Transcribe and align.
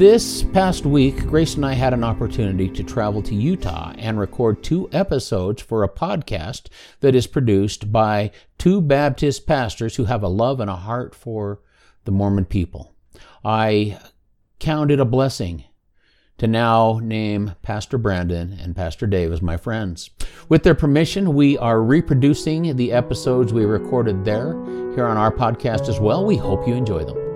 This 0.00 0.44
past 0.44 0.86
week, 0.86 1.26
Grace 1.26 1.56
and 1.56 1.66
I 1.66 1.74
had 1.74 1.92
an 1.92 2.04
opportunity 2.04 2.70
to 2.70 2.82
travel 2.82 3.20
to 3.20 3.34
Utah 3.34 3.92
and 3.98 4.18
record 4.18 4.62
two 4.62 4.88
episodes 4.92 5.60
for 5.60 5.84
a 5.84 5.90
podcast 5.90 6.68
that 7.00 7.14
is 7.14 7.26
produced 7.26 7.92
by 7.92 8.30
two 8.56 8.80
Baptist 8.80 9.46
pastors 9.46 9.96
who 9.96 10.06
have 10.06 10.22
a 10.22 10.28
love 10.28 10.58
and 10.58 10.70
a 10.70 10.76
heart 10.76 11.14
for 11.14 11.60
the 12.06 12.12
Mormon 12.12 12.46
people. 12.46 12.94
I 13.44 13.98
count 14.58 14.90
it 14.90 15.00
a 15.00 15.04
blessing 15.04 15.64
to 16.38 16.46
now 16.46 16.98
name 17.02 17.56
Pastor 17.60 17.98
Brandon 17.98 18.58
and 18.58 18.74
Pastor 18.74 19.06
Dave 19.06 19.32
as 19.32 19.42
my 19.42 19.58
friends. 19.58 20.08
With 20.48 20.62
their 20.62 20.74
permission, 20.74 21.34
we 21.34 21.58
are 21.58 21.82
reproducing 21.82 22.74
the 22.74 22.90
episodes 22.90 23.52
we 23.52 23.66
recorded 23.66 24.24
there 24.24 24.52
here 24.94 25.06
on 25.06 25.18
our 25.18 25.30
podcast 25.30 25.90
as 25.90 26.00
well. 26.00 26.24
We 26.24 26.38
hope 26.38 26.66
you 26.66 26.72
enjoy 26.72 27.04
them. 27.04 27.29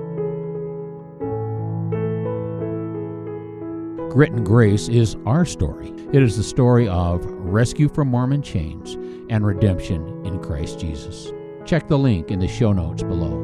Grit 4.15 4.31
and 4.31 4.47
Grace 4.47 4.89
is 4.89 5.17
our 5.27 5.45
story. 5.45 5.93
It 6.13 6.23
is 6.23 6.37
the 6.37 6.45
story 6.45 6.87
of 6.87 7.25
rescue 7.25 7.89
from 7.89 8.07
Mormon 8.07 8.43
chains 8.43 8.95
and 9.29 9.45
redemption 9.45 10.25
in 10.25 10.41
Christ 10.41 10.79
Jesus. 10.79 11.33
Check 11.65 11.89
the 11.89 11.99
link 11.99 12.31
in 12.31 12.39
the 12.39 12.47
show 12.47 12.73
notes 12.73 13.03
below. 13.03 13.43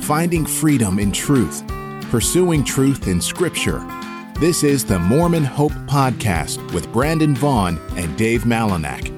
Finding 0.00 0.46
freedom 0.46 0.98
in 0.98 1.12
truth, 1.12 1.62
pursuing 2.10 2.64
truth 2.64 3.06
in 3.06 3.20
Scripture. 3.20 3.86
This 4.40 4.62
is 4.62 4.86
the 4.86 4.98
Mormon 4.98 5.44
Hope 5.44 5.74
Podcast 5.84 6.72
with 6.72 6.90
Brandon 6.94 7.34
Vaughan 7.34 7.78
and 7.94 8.16
Dave 8.16 8.44
Mallinak. 8.44 9.10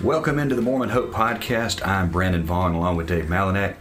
Welcome 0.00 0.38
into 0.38 0.54
the 0.54 0.62
Mormon 0.62 0.90
Hope 0.90 1.10
Podcast. 1.10 1.84
I'm 1.84 2.12
Brandon 2.12 2.44
Vaughan 2.44 2.74
along 2.74 2.94
with 2.94 3.08
Dave 3.08 3.24
Mallinak. 3.24 3.74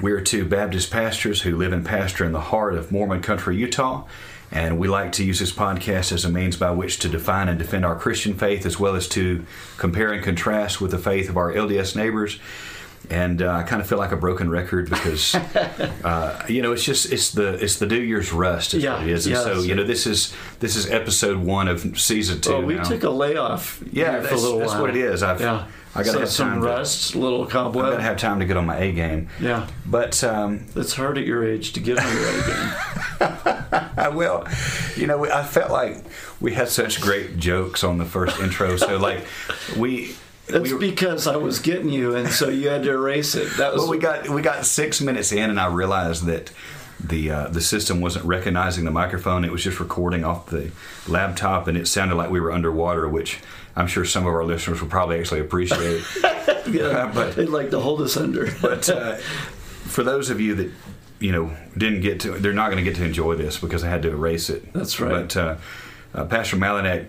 We 0.00 0.12
are 0.12 0.20
two 0.20 0.44
Baptist 0.44 0.92
pastors 0.92 1.42
who 1.42 1.56
live 1.56 1.72
and 1.72 1.84
pastor 1.84 2.24
in 2.24 2.30
the 2.30 2.40
heart 2.40 2.74
of 2.74 2.92
Mormon 2.92 3.20
country, 3.20 3.56
Utah. 3.56 4.06
And 4.52 4.78
we 4.78 4.88
like 4.88 5.12
to 5.12 5.24
use 5.24 5.38
this 5.38 5.52
podcast 5.52 6.10
as 6.12 6.24
a 6.24 6.28
means 6.28 6.56
by 6.56 6.72
which 6.72 6.98
to 7.00 7.08
define 7.08 7.48
and 7.48 7.58
defend 7.58 7.84
our 7.84 7.94
Christian 7.96 8.34
faith, 8.34 8.66
as 8.66 8.80
well 8.80 8.96
as 8.96 9.06
to 9.10 9.44
compare 9.78 10.12
and 10.12 10.24
contrast 10.24 10.80
with 10.80 10.90
the 10.90 10.98
faith 10.98 11.28
of 11.28 11.36
our 11.36 11.52
LDS 11.52 11.94
neighbors. 11.94 12.40
And 13.08 13.40
uh, 13.42 13.52
I 13.52 13.62
kind 13.62 13.80
of 13.80 13.88
feel 13.88 13.96
like 13.98 14.12
a 14.12 14.16
broken 14.16 14.50
record 14.50 14.90
because, 14.90 15.34
uh, 16.04 16.44
you 16.48 16.62
know, 16.62 16.72
it's 16.72 16.84
just 16.84 17.10
it's 17.12 17.30
the 17.30 17.54
it's 17.54 17.76
the 17.76 17.86
New 17.86 17.98
Year's 17.98 18.32
rust 18.32 18.74
is 18.74 18.82
Yeah, 18.84 18.98
what 18.98 19.02
it 19.06 19.10
is. 19.10 19.26
And 19.26 19.36
yeah, 19.36 19.42
so 19.42 19.60
you 19.62 19.74
know, 19.74 19.84
this 19.84 20.06
is 20.06 20.34
this 20.58 20.76
is 20.76 20.90
episode 20.90 21.38
one 21.38 21.66
of 21.68 21.98
season 21.98 22.40
two. 22.40 22.50
Well, 22.50 22.62
we 22.62 22.74
now. 22.74 22.82
took 22.82 23.02
a 23.04 23.10
layoff. 23.10 23.82
Yeah, 23.90 24.18
that's- 24.18 24.28
for 24.28 24.34
a 24.34 24.38
little 24.38 24.58
that's 24.58 24.72
while. 24.72 24.82
what 24.82 24.90
it 24.90 24.96
is. 24.96 25.22
I've- 25.22 25.42
yeah. 25.42 25.66
I 25.92 26.04
gotta 26.04 26.10
So 26.12 26.18
have 26.20 26.28
some 26.28 26.54
to- 26.60 26.66
rust, 26.66 27.14
a 27.16 27.18
little 27.18 27.46
cobweb. 27.46 27.90
gonna 27.92 28.02
have 28.02 28.16
time 28.16 28.38
to 28.38 28.44
get 28.46 28.56
on 28.56 28.64
my 28.64 28.76
A 28.76 28.92
game. 28.92 29.28
yeah, 29.40 29.66
But 29.84 30.22
um, 30.22 30.66
it's 30.76 30.94
hard 30.94 31.18
at 31.18 31.26
your 31.26 31.44
age 31.44 31.72
to 31.72 31.80
get 31.80 31.98
on 31.98 32.12
your 32.16 32.28
A 32.28 32.46
game. 32.46 33.66
I 33.96 34.08
will. 34.08 34.46
You 34.96 35.06
know, 35.06 35.24
I 35.30 35.42
felt 35.44 35.70
like 35.70 36.04
we 36.40 36.54
had 36.54 36.68
such 36.68 37.00
great 37.00 37.36
jokes 37.38 37.84
on 37.84 37.98
the 37.98 38.04
first 38.04 38.38
intro. 38.40 38.76
So 38.76 38.96
like 39.08 39.24
we. 39.76 40.14
That's 40.46 40.72
we 40.72 40.78
because 40.90 41.28
I 41.28 41.36
was 41.36 41.60
getting 41.60 41.90
you, 41.90 42.16
and 42.16 42.28
so 42.28 42.48
you 42.48 42.70
had 42.70 42.82
to 42.82 42.90
erase 42.90 43.36
it. 43.36 43.56
That 43.56 43.72
was 43.72 43.82
well, 43.82 43.90
we 43.90 43.98
got 43.98 44.28
we 44.28 44.42
got 44.42 44.66
six 44.66 45.00
minutes 45.00 45.30
in, 45.30 45.48
and 45.48 45.60
I 45.60 45.66
realized 45.66 46.24
that 46.24 46.50
the 46.98 47.30
uh, 47.30 47.48
the 47.48 47.60
system 47.60 48.00
wasn't 48.00 48.24
recognizing 48.24 48.84
the 48.84 48.90
microphone; 48.90 49.44
it 49.44 49.52
was 49.52 49.62
just 49.62 49.78
recording 49.78 50.24
off 50.24 50.46
the 50.46 50.72
laptop, 51.06 51.68
and 51.68 51.78
it 51.78 51.86
sounded 51.86 52.16
like 52.16 52.30
we 52.30 52.40
were 52.40 52.50
underwater, 52.50 53.08
which 53.08 53.38
I'm 53.76 53.86
sure 53.86 54.04
some 54.04 54.26
of 54.26 54.34
our 54.34 54.44
listeners 54.44 54.80
will 54.80 54.88
probably 54.88 55.20
actually 55.20 55.40
appreciate. 55.40 56.02
yeah, 56.68 57.10
but- 57.14 57.36
they'd 57.36 57.48
like 57.48 57.70
to 57.70 57.78
hold 57.78 58.00
us 58.02 58.16
under. 58.16 58.50
but 58.60 58.88
uh, 58.88 59.16
for 59.16 60.02
those 60.02 60.30
of 60.30 60.40
you 60.40 60.56
that 60.56 60.70
you 61.20 61.32
know 61.32 61.56
didn't 61.76 62.00
get 62.00 62.20
to, 62.20 62.32
they're 62.32 62.52
not 62.52 62.70
going 62.70 62.82
to 62.82 62.90
get 62.90 62.96
to 62.96 63.04
enjoy 63.04 63.36
this 63.36 63.58
because 63.58 63.84
I 63.84 63.88
had 63.88 64.02
to 64.02 64.10
erase 64.10 64.50
it. 64.50 64.72
That's 64.72 64.98
right. 64.98 65.10
But 65.10 65.36
uh, 65.36 65.56
uh, 66.14 66.24
Pastor 66.24 66.56
Mallinak 66.56 67.08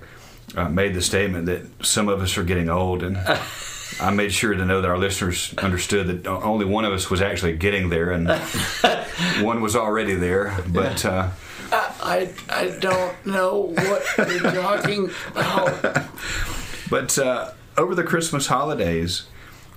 uh, 0.55 0.69
made 0.69 0.93
the 0.93 1.01
statement 1.01 1.47
that 1.47 1.85
some 1.85 2.09
of 2.09 2.21
us 2.21 2.37
are 2.37 2.43
getting 2.43 2.69
old, 2.69 3.03
and 3.03 3.17
I 3.99 4.11
made 4.11 4.31
sure 4.31 4.53
to 4.53 4.65
know 4.65 4.81
that 4.81 4.89
our 4.89 4.97
listeners 4.97 5.53
understood 5.57 6.07
that 6.07 6.27
only 6.29 6.65
one 6.65 6.85
of 6.85 6.93
us 6.93 7.09
was 7.09 7.21
actually 7.21 7.57
getting 7.57 7.89
there, 7.89 8.11
and 8.11 8.29
one 9.41 9.61
was 9.61 9.75
already 9.75 10.15
there. 10.15 10.57
But 10.67 11.05
uh, 11.05 11.29
I 11.71 12.29
I 12.49 12.77
don't 12.79 13.25
know 13.25 13.73
what 13.75 14.03
you're 14.17 14.51
talking 14.51 15.09
about. 15.35 16.07
But 16.89 17.17
uh, 17.17 17.51
over 17.77 17.95
the 17.95 18.03
Christmas 18.03 18.47
holidays, 18.47 19.23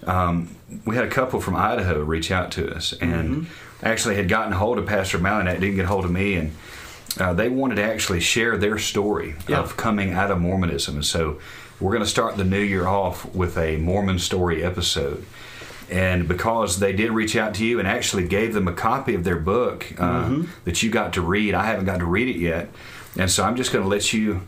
um, 0.07 0.55
we 0.85 0.97
had 0.97 1.05
a 1.05 1.11
couple 1.11 1.41
from 1.41 1.57
Idaho 1.57 2.03
reach 2.03 2.31
out 2.31 2.51
to 2.53 2.75
us 2.75 2.93
and 3.01 3.13
Mm-hmm. 3.47 3.87
actually 3.87 4.17
had 4.17 4.29
gotten 4.29 4.53
a 4.53 4.57
hold 4.57 4.79
of 4.79 4.87
Pastor 4.87 5.19
Mallinak, 5.19 5.61
didn't 5.61 5.77
get 5.77 5.87
hold 5.87 6.05
of 6.05 6.11
me, 6.11 6.35
and 6.35 6.53
uh, 7.21 7.33
they 7.33 7.49
wanted 7.49 7.77
to 7.77 7.83
actually 7.85 8.21
share 8.21 8.57
their 8.57 8.79
story 8.79 9.35
Yeah. 9.49 9.61
of 9.61 9.77
coming 9.77 10.13
out 10.13 10.31
of 10.31 10.41
Mormonism. 10.41 10.97
And 10.97 11.05
so 11.05 11.39
we're 11.81 11.93
going 11.93 12.03
to 12.05 12.09
start 12.11 12.37
the 12.37 12.45
new 12.45 12.61
year 12.61 12.87
off 12.87 13.25
with 13.35 13.57
a 13.59 13.77
Mormon 13.77 14.19
story 14.19 14.65
episode. 14.65 15.25
And 15.91 16.27
because 16.27 16.79
they 16.81 16.93
did 16.95 17.11
reach 17.13 17.37
out 17.37 17.55
to 17.57 17.65
you 17.65 17.79
and 17.79 17.87
actually 17.87 18.27
gave 18.27 18.55
them 18.55 18.67
a 18.67 18.73
copy 18.73 19.15
of 19.15 19.23
their 19.25 19.37
book 19.37 19.93
uh, 19.99 20.25
Mm-hmm. 20.25 20.45
that 20.65 20.83
you 20.83 20.91
got 20.91 21.13
to 21.13 21.21
read, 21.21 21.55
I 21.55 21.67
haven't 21.67 21.85
got 21.85 21.99
to 21.99 22.07
read 22.07 22.29
it 22.35 22.39
yet. 22.39 22.69
And 23.19 23.31
so 23.31 23.45
I'm 23.45 23.55
just 23.55 23.71
going 23.71 23.83
to 23.85 23.89
let 23.89 24.13
you 24.13 24.41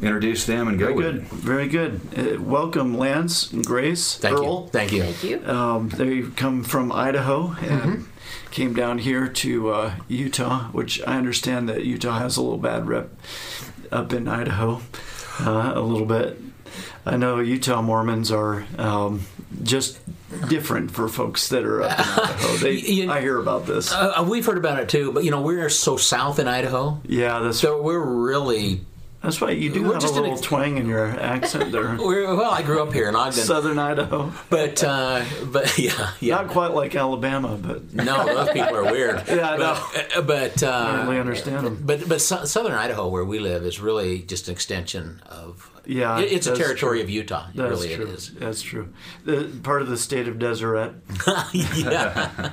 introduce 0.00 0.44
them 0.46 0.68
and 0.68 0.78
go 0.78 0.86
Very 0.86 0.94
with 0.96 1.04
good, 1.06 1.16
it. 1.16 1.22
very 1.30 1.68
good. 1.68 2.00
Uh, 2.38 2.40
welcome, 2.42 2.96
Lance 2.98 3.50
and 3.52 3.64
Grace. 3.64 4.16
Thank 4.18 4.38
Earl. 4.38 4.64
you. 4.64 4.70
Thank 4.70 4.92
you. 4.92 5.02
Thank 5.02 5.22
you. 5.24 5.48
Um, 5.50 5.88
they 5.88 6.22
come 6.22 6.62
from 6.64 6.92
Idaho 6.92 7.52
and 7.60 7.82
Mm-hmm. 7.82 8.50
came 8.50 8.74
down 8.74 8.98
here 8.98 9.26
to 9.28 9.70
uh, 9.70 9.94
Utah, 10.08 10.64
which 10.72 11.00
I 11.06 11.16
understand 11.16 11.68
that 11.68 11.84
Utah 11.84 12.18
has 12.18 12.36
a 12.36 12.42
little 12.42 12.58
bad 12.58 12.86
rep 12.88 13.10
up 13.92 14.12
in 14.12 14.28
Idaho, 14.28 14.80
uh, 15.40 15.72
a 15.74 15.80
little 15.80 16.06
bit. 16.06 16.40
I 17.06 17.16
know 17.16 17.38
Utah 17.38 17.80
Mormons 17.82 18.30
are 18.32 18.64
um, 18.78 19.20
just 19.62 19.98
different 20.48 20.90
for 20.90 21.08
folks 21.08 21.48
that 21.50 21.64
are 21.64 21.82
up 21.82 21.92
in 21.98 22.04
Idaho. 22.24 22.56
They, 22.56 22.72
You- 22.72 23.10
I 23.12 23.20
hear 23.20 23.38
about 23.38 23.64
this. 23.66 23.92
Uh, 23.92 24.26
we've 24.28 24.44
heard 24.44 24.58
about 24.58 24.80
it 24.80 24.88
too, 24.88 25.12
but 25.12 25.24
you 25.24 25.30
know 25.30 25.40
we're 25.40 25.68
so 25.70 25.96
south 25.96 26.38
in 26.40 26.48
Idaho, 26.48 27.00
yeah, 27.06 27.38
that's 27.38 27.58
so 27.60 27.80
we're 27.80 28.00
really 28.04 28.80
that's 29.26 29.40
why 29.40 29.50
you 29.50 29.72
do 29.72 29.82
we're 29.82 29.94
have 29.94 30.04
a 30.04 30.10
little 30.10 30.36
twang 30.36 30.78
in 30.78 30.86
your 30.86 31.04
accent 31.04 31.72
there. 31.72 31.96
well. 31.98 32.42
I 32.44 32.62
grew 32.62 32.80
up 32.80 32.92
here 32.92 33.08
in 33.08 33.16
Ogden, 33.16 33.32
Southern 33.42 33.76
Idaho, 33.76 34.32
but 34.48 34.84
uh, 34.84 35.24
but 35.46 35.76
yeah, 35.86 36.12
yeah. 36.20 36.36
not 36.36 36.48
quite 36.48 36.70
like 36.74 36.94
Alabama, 36.94 37.58
but 37.60 37.92
No, 37.92 38.24
those 38.24 38.50
people 38.50 38.76
are 38.76 38.84
weird. 38.84 39.24
Yeah, 39.26 39.50
I 39.50 39.56
but, 39.56 40.16
uh, 40.16 40.22
But 40.22 40.62
I 40.62 40.68
uh, 41.00 41.02
really 41.06 41.18
understand 41.18 41.66
them. 41.66 41.82
but 41.84 42.08
but 42.08 42.20
so- 42.20 42.44
southern 42.44 42.74
Idaho, 42.74 43.08
where 43.08 43.24
we 43.24 43.40
live, 43.40 43.64
is 43.64 43.80
really 43.80 44.20
just 44.20 44.46
an 44.46 44.52
extension 44.52 45.20
of. 45.26 45.72
Yeah, 45.84 46.20
it- 46.20 46.30
it's 46.30 46.46
a 46.46 46.54
territory 46.54 46.98
true. 46.98 47.04
of 47.04 47.10
Utah. 47.10 47.48
It 47.48 47.56
That's 47.56 47.70
really 47.70 47.96
true. 47.96 48.06
it 48.06 48.10
is. 48.10 48.32
That's 48.34 48.62
true. 48.62 48.92
The, 49.24 49.50
part 49.64 49.82
of 49.82 49.88
the 49.88 49.96
state 49.98 50.28
of 50.28 50.38
Deseret. 50.38 50.92
yeah. 51.52 52.50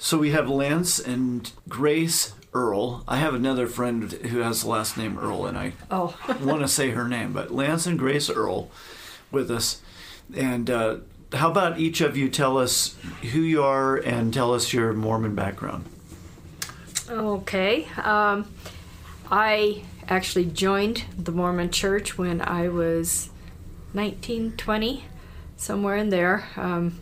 So 0.00 0.18
we 0.18 0.30
have 0.30 0.48
Lance 0.48 0.98
and 0.98 1.50
Grace 1.68 2.32
Earl. 2.54 3.04
I 3.06 3.18
have 3.18 3.34
another 3.34 3.66
friend 3.66 4.10
who 4.12 4.38
has 4.40 4.62
the 4.62 4.68
last 4.68 4.96
name 4.96 5.18
Earl, 5.18 5.46
and 5.46 5.58
I 5.58 5.72
Oh, 5.90 6.16
want 6.42 6.60
to 6.62 6.68
say 6.68 6.90
her 6.90 7.06
name, 7.08 7.32
but 7.32 7.50
Lance 7.50 7.86
and 7.86 7.98
Grace 7.98 8.30
Earl 8.30 8.70
with 9.30 9.50
us. 9.50 9.80
And 10.34 10.68
uh, 10.70 10.96
how 11.34 11.50
about 11.50 11.78
each 11.78 12.00
of 12.00 12.16
you 12.16 12.28
tell 12.28 12.58
us 12.58 12.96
who 13.32 13.40
you 13.40 13.62
are 13.62 13.96
and 13.96 14.32
tell 14.32 14.54
us 14.54 14.72
your 14.72 14.92
Mormon 14.92 15.34
background? 15.34 15.84
okay. 17.10 17.86
Um, 18.02 18.50
I 19.30 19.82
actually 20.08 20.46
joined 20.46 21.04
the 21.18 21.32
Mormon 21.32 21.70
Church 21.70 22.16
when 22.18 22.40
I 22.40 22.68
was 22.68 23.30
19, 23.94 24.52
20, 24.56 25.04
somewhere 25.56 25.96
in 25.96 26.08
there. 26.10 26.46
Um, 26.56 27.00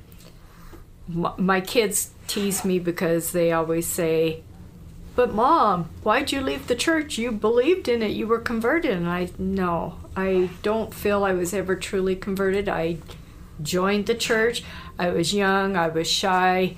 my, 1.08 1.32
my 1.37 1.60
kids 1.60 2.10
tease 2.26 2.64
me 2.64 2.78
because 2.78 3.32
they 3.32 3.52
always 3.52 3.87
say, 3.87 4.43
But 5.16 5.34
mom, 5.34 5.88
why'd 6.02 6.30
you 6.30 6.42
leave 6.42 6.66
the 6.66 6.74
church? 6.74 7.16
You 7.16 7.32
believed 7.32 7.88
in 7.88 8.02
it, 8.02 8.10
you 8.10 8.26
were 8.26 8.38
converted. 8.38 8.92
And 8.92 9.08
I, 9.08 9.30
no, 9.38 9.96
I 10.14 10.50
don't 10.62 10.92
feel 10.92 11.24
I 11.24 11.32
was 11.32 11.54
ever 11.54 11.74
truly 11.74 12.14
converted. 12.14 12.68
I 12.68 12.98
joined 13.62 14.06
the 14.06 14.14
church. 14.14 14.62
I 14.98 15.08
was 15.08 15.32
young, 15.32 15.74
I 15.74 15.88
was 15.88 16.06
shy, 16.06 16.76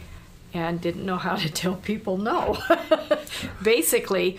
and 0.54 0.80
didn't 0.80 1.04
know 1.04 1.16
how 1.16 1.34
to 1.34 1.48
tell 1.50 1.74
people 1.74 2.16
no, 2.16 2.58
basically. 3.62 4.38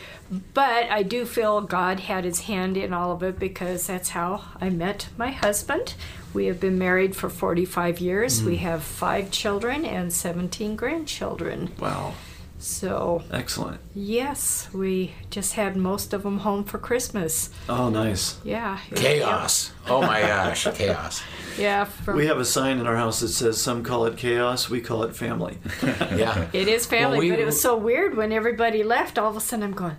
But 0.54 0.90
I 0.90 1.04
do 1.04 1.26
feel 1.26 1.60
God 1.62 2.00
had 2.00 2.24
his 2.24 2.42
hand 2.42 2.78
in 2.78 2.94
all 2.94 3.12
of 3.12 3.22
it 3.22 3.38
because 3.38 3.88
that's 3.88 4.10
how 4.10 4.44
I 4.62 4.70
met 4.70 5.10
my 5.18 5.32
husband. 5.32 5.96
We 6.34 6.46
have 6.46 6.60
been 6.60 6.78
married 6.78 7.16
for 7.16 7.30
45 7.30 8.00
years. 8.00 8.40
Hmm. 8.40 8.46
We 8.46 8.58
have 8.58 8.82
five 8.82 9.32
children 9.32 9.84
and 9.86 10.14
17 10.14 10.76
grandchildren. 10.76 11.72
Wow. 11.80 12.14
So, 12.62 13.24
Excellent. 13.32 13.80
yes, 13.96 14.68
we 14.74 15.14
just 15.30 15.54
had 15.54 15.78
most 15.78 16.12
of 16.14 16.24
them 16.24 16.40
home 16.40 16.66
for 16.66 16.78
Christmas. 16.78 17.50
Oh, 17.70 17.90
nice. 17.90 18.38
Yeah. 18.44 18.78
Chaos. 18.96 19.72
Oh 19.88 20.02
my 20.02 20.22
gosh, 20.22 20.66
chaos. 20.74 21.24
Yeah. 21.58 21.86
For, 21.86 22.14
We 22.16 22.28
have 22.28 22.38
a 22.38 22.46
sign 22.46 22.80
in 22.80 22.88
our 22.88 22.96
house 22.96 23.20
that 23.22 23.30
says 23.30 23.60
some 23.62 23.84
call 23.84 24.06
it 24.06 24.18
chaos, 24.18 24.70
we 24.70 24.80
call 24.82 25.04
it 25.04 25.16
family. 25.16 25.58
Yeah. 25.84 26.48
It 26.54 26.68
is 26.68 26.86
family, 26.86 27.18
Well, 27.18 27.20
we- 27.20 27.30
but 27.32 27.40
it 27.40 27.46
was 27.46 27.62
so 27.62 27.76
weird 27.78 28.16
when 28.18 28.32
everybody 28.34 28.84
left. 28.84 29.18
All 29.18 29.30
of 29.30 29.38
a 29.38 29.42
sudden, 29.42 29.64
I'm 29.66 29.72
going. 29.74 29.96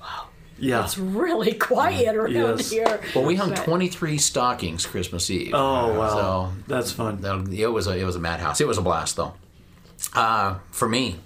Wow, 0.00 0.26
Yeah. 0.58 0.84
It's 0.84 0.98
really 0.98 1.52
quiet 1.54 2.14
around 2.16 2.32
Yes. 2.58 2.70
here. 2.70 3.00
Well, 3.14 3.24
we 3.24 3.36
hung 3.36 3.50
But- 3.50 3.64
23 3.64 4.18
stockings 4.18 4.86
Christmas 4.86 5.30
Eve. 5.30 5.52
Oh 5.54 5.98
wow, 5.98 6.08
So 6.08 6.52
that's 6.68 6.90
fun. 6.92 7.20
that- 7.22 7.48
it 7.52 7.68
was 7.68 7.86
a 7.86 7.96
it 7.96 8.04
was 8.04 8.16
a 8.16 8.20
madhouse. 8.20 8.60
It 8.60 8.66
was 8.68 8.78
a 8.78 8.82
blast 8.82 9.16
though. 9.16 9.34
Uh, 10.14 10.56
for 10.70 10.88
me, 10.88 11.20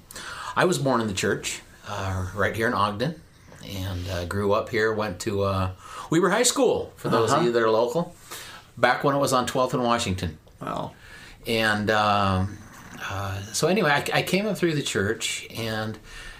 I 0.56 0.64
was 0.64 0.78
born 0.78 1.00
in 1.00 1.08
the 1.08 1.14
church 1.14 1.62
uh, 1.88 2.28
right 2.34 2.54
here 2.54 2.68
in 2.68 2.74
Ogden, 2.74 3.20
and 3.66 4.08
uh, 4.08 4.24
grew 4.26 4.52
up 4.52 4.68
here. 4.68 4.92
Went 4.92 5.20
to 5.20 5.42
uh, 5.42 5.70
Weber 6.10 6.30
High 6.30 6.44
School 6.44 6.92
for 6.96 7.08
those 7.08 7.32
of 7.32 7.42
you 7.42 7.52
that 7.52 7.62
are 7.62 7.70
local. 7.70 8.14
Back 8.76 9.04
when 9.04 9.14
it 9.14 9.18
was 9.18 9.32
on 9.32 9.46
12th 9.46 9.74
and 9.74 9.82
Washington. 9.84 10.38
Wow. 10.60 10.92
And 11.46 11.90
um, 11.90 12.58
uh, 13.02 13.40
so, 13.52 13.68
anyway, 13.68 13.90
I, 13.90 14.18
I 14.18 14.22
came 14.22 14.46
up 14.46 14.56
through 14.56 14.74
the 14.74 14.82
church, 14.82 15.46
and 15.54 15.98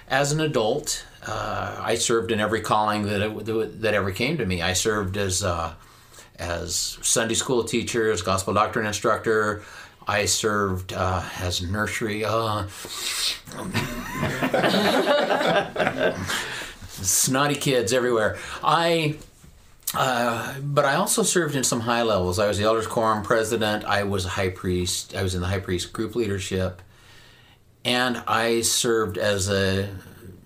as 0.08 0.32
an 0.32 0.40
adult, 0.40 1.05
uh, 1.26 1.76
I 1.81 1.96
served 1.96 2.31
in 2.31 2.40
every 2.40 2.61
calling 2.61 3.05
that 3.05 3.20
it, 3.20 3.82
that 3.82 3.94
ever 3.94 4.12
came 4.12 4.38
to 4.38 4.46
me. 4.46 4.62
I 4.62 4.72
served 4.72 5.16
as 5.16 5.43
uh, 5.43 5.75
as 6.37 6.99
Sunday 7.02 7.34
school 7.34 7.64
teacher, 7.64 8.11
as 8.11 8.22
gospel 8.22 8.55
doctrine 8.55 8.87
instructor. 8.87 9.62
I 10.06 10.27
served 10.27 10.93
uh, 10.93 11.25
as 11.41 11.62
nursery. 11.62 12.25
Uh, 12.25 12.67
snotty 16.89 17.55
kids 17.55 17.93
everywhere. 17.93 18.39
I 18.62 19.17
uh, 19.97 20.59
but 20.61 20.85
I 20.85 20.97
also 20.97 21.23
served 21.23 21.55
in 21.55 21.62
some 21.62 21.81
high 21.81 22.03
levels. 22.03 22.39
I 22.39 22.49
was 22.49 22.59
the 22.59 22.65
elders 22.65 22.87
quorum 22.87 23.23
president. 23.23 23.85
I 23.85 24.03
was 24.03 24.27
a 24.27 24.31
high 24.31 24.49
priest. 24.49 25.15
I 25.15 25.23
was 25.23 25.35
in 25.35 25.41
the 25.41 25.47
high 25.47 25.61
priest 25.61 25.93
group 25.93 26.17
leadership, 26.17 26.83
and 27.85 28.23
I 28.27 28.62
served 28.62 29.19
as 29.19 29.49
a 29.49 29.89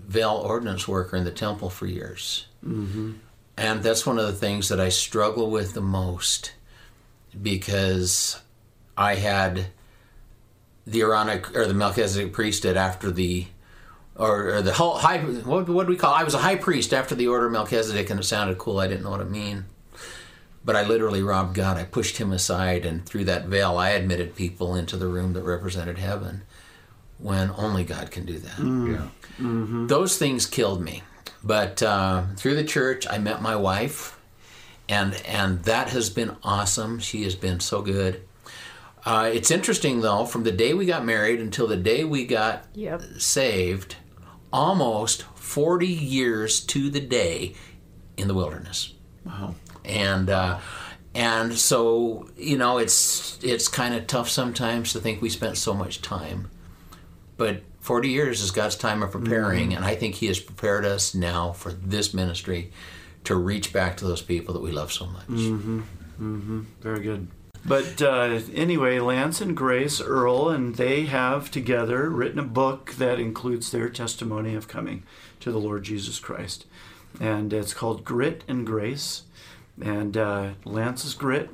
veil 0.06 0.43
ordinance 0.44 0.87
worker 0.87 1.16
in 1.16 1.25
the 1.25 1.31
temple 1.31 1.70
for 1.70 1.87
years. 1.87 2.46
Mm-hmm. 2.64 3.12
And 3.56 3.82
that's 3.82 4.06
one 4.06 4.19
of 4.19 4.26
the 4.26 4.32
things 4.32 4.69
that 4.69 4.81
I 4.81 4.88
struggle 4.88 5.50
with 5.50 5.75
the 5.75 5.81
most 5.81 6.52
because 7.40 8.40
I 8.98 9.14
had 9.14 9.66
the 10.86 11.02
Aaronic 11.02 11.56
or 11.56 11.66
the 11.66 11.74
Melchizedek 11.74 12.32
priesthood 12.32 12.76
after 12.76 13.10
the 13.12 13.46
or, 14.16 14.56
or 14.56 14.62
the 14.62 14.72
whole 14.72 14.98
high 14.98 15.18
what, 15.20 15.68
what 15.68 15.86
do 15.86 15.90
we 15.92 15.96
call 15.96 16.12
it? 16.12 16.18
I 16.18 16.24
was 16.24 16.34
a 16.34 16.38
high 16.38 16.56
priest 16.56 16.92
after 16.92 17.14
the 17.14 17.28
order 17.28 17.46
of 17.46 17.52
Melchizedek 17.52 18.10
and 18.10 18.18
it 18.18 18.24
sounded 18.24 18.58
cool. 18.58 18.80
I 18.80 18.88
didn't 18.88 19.04
know 19.04 19.10
what 19.10 19.20
it 19.20 19.30
mean. 19.30 19.66
But 20.64 20.74
I 20.74 20.82
literally 20.82 21.22
robbed 21.22 21.54
God. 21.54 21.76
I 21.76 21.84
pushed 21.84 22.16
him 22.18 22.32
aside 22.32 22.84
and 22.84 23.06
through 23.06 23.24
that 23.26 23.46
veil. 23.46 23.78
I 23.78 23.90
admitted 23.90 24.34
people 24.34 24.74
into 24.74 24.96
the 24.96 25.06
room 25.06 25.32
that 25.34 25.42
represented 25.44 25.98
heaven 25.98 26.42
when 27.18 27.50
only 27.56 27.84
God 27.84 28.10
can 28.10 28.26
do 28.26 28.38
that. 28.40 28.58
Yeah. 28.58 29.86
those 29.86 30.18
things 30.18 30.46
killed 30.46 30.82
me. 30.82 31.04
But 31.44 31.80
uh, 31.84 32.24
through 32.36 32.56
the 32.56 32.64
church 32.64 33.06
I 33.08 33.18
met 33.18 33.40
my 33.40 33.54
wife 33.54 34.18
and 34.88 35.14
and 35.26 35.62
that 35.64 35.90
has 35.90 36.10
been 36.10 36.34
awesome. 36.42 36.98
She 36.98 37.22
has 37.22 37.36
been 37.36 37.60
so 37.60 37.80
good 37.82 38.22
uh, 39.04 39.30
it's 39.32 39.50
interesting 39.50 40.00
though 40.00 40.24
from 40.24 40.44
the 40.44 40.52
day 40.52 40.74
we 40.74 40.86
got 40.86 41.04
married 41.04 41.40
until 41.40 41.66
the 41.66 41.76
day 41.76 42.04
we 42.04 42.26
got 42.26 42.64
Yep. 42.74 43.02
saved 43.18 43.96
almost 44.52 45.22
40 45.36 45.86
years 45.86 46.60
to 46.60 46.90
the 46.90 47.00
day 47.00 47.54
in 48.16 48.28
the 48.28 48.34
wilderness 48.34 48.94
Wow. 49.24 49.54
and 49.84 50.30
uh, 50.30 50.58
and 51.14 51.52
so 51.56 52.28
you 52.36 52.56
know 52.58 52.78
it's 52.78 53.38
it's 53.42 53.68
kind 53.68 53.94
of 53.94 54.06
tough 54.06 54.28
sometimes 54.28 54.92
to 54.92 55.00
think 55.00 55.20
we 55.22 55.28
spent 55.30 55.56
so 55.58 55.74
much 55.74 56.00
time 56.02 56.50
but 57.36 57.62
40 57.80 58.08
years 58.08 58.40
is 58.42 58.50
god's 58.50 58.76
time 58.76 59.02
of 59.02 59.12
preparing 59.12 59.74
and 59.74 59.84
i 59.84 59.94
think 59.94 60.16
he 60.16 60.26
has 60.26 60.38
prepared 60.40 60.84
us 60.84 61.14
now 61.14 61.52
for 61.52 61.72
this 61.72 62.12
ministry 62.14 62.72
to 63.24 63.34
reach 63.36 63.72
back 63.72 63.96
to 63.98 64.04
those 64.06 64.22
people 64.22 64.54
that 64.54 64.60
we 64.60 64.70
love 64.72 64.92
so 64.92 65.06
much 65.06 65.26
Mm-hmm. 65.28 65.80
Mm-hmm. 66.20 66.60
Very 66.80 67.00
good. 67.00 67.28
But 67.64 68.00
uh, 68.00 68.40
anyway, 68.55 68.99
Lance 68.99 69.40
and 69.40 69.56
Grace 69.56 70.00
Earl, 70.00 70.49
and 70.49 70.76
they 70.76 71.06
have 71.06 71.50
together 71.50 72.08
written 72.08 72.38
a 72.38 72.44
book 72.44 72.93
that 72.93 73.20
includes 73.20 73.70
their 73.70 73.88
testimony 73.88 74.55
of 74.55 74.69
coming 74.69 75.02
to 75.40 75.52
the 75.52 75.58
Lord 75.58 75.82
Jesus 75.84 76.19
Christ. 76.19 76.66
And 77.20 77.52
it's 77.52 77.75
called 77.75 78.05
Grit 78.05 78.44
and 78.49 78.66
Grace. 78.66 79.22
And 79.81 80.16
uh, 80.16 80.50
Lance 80.64 81.05
is 81.05 81.14
grit, 81.14 81.50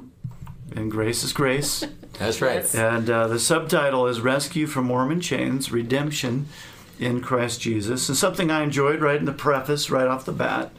and 0.75 0.91
Grace 0.91 1.25
is 1.25 1.33
grace. 1.33 1.85
that's 2.19 2.41
right 2.41 2.75
And 2.75 3.11
uh, 3.11 3.27
the 3.29 3.39
subtitle 3.39 4.07
is 4.07 4.21
Rescue 4.21 4.67
from 4.67 4.87
Mormon 4.87 5.21
Chains 5.21 5.71
Redemption 5.71 6.47
in 6.99 7.21
Christ 7.21 7.61
Jesus. 7.61 8.09
And 8.09 8.17
something 8.17 8.51
I 8.51 8.63
enjoyed 8.63 9.01
right 9.01 9.19
in 9.19 9.25
the 9.25 9.33
preface, 9.33 9.91
right 9.91 10.07
off 10.07 10.25
the 10.25 10.33
bat. 10.33 10.71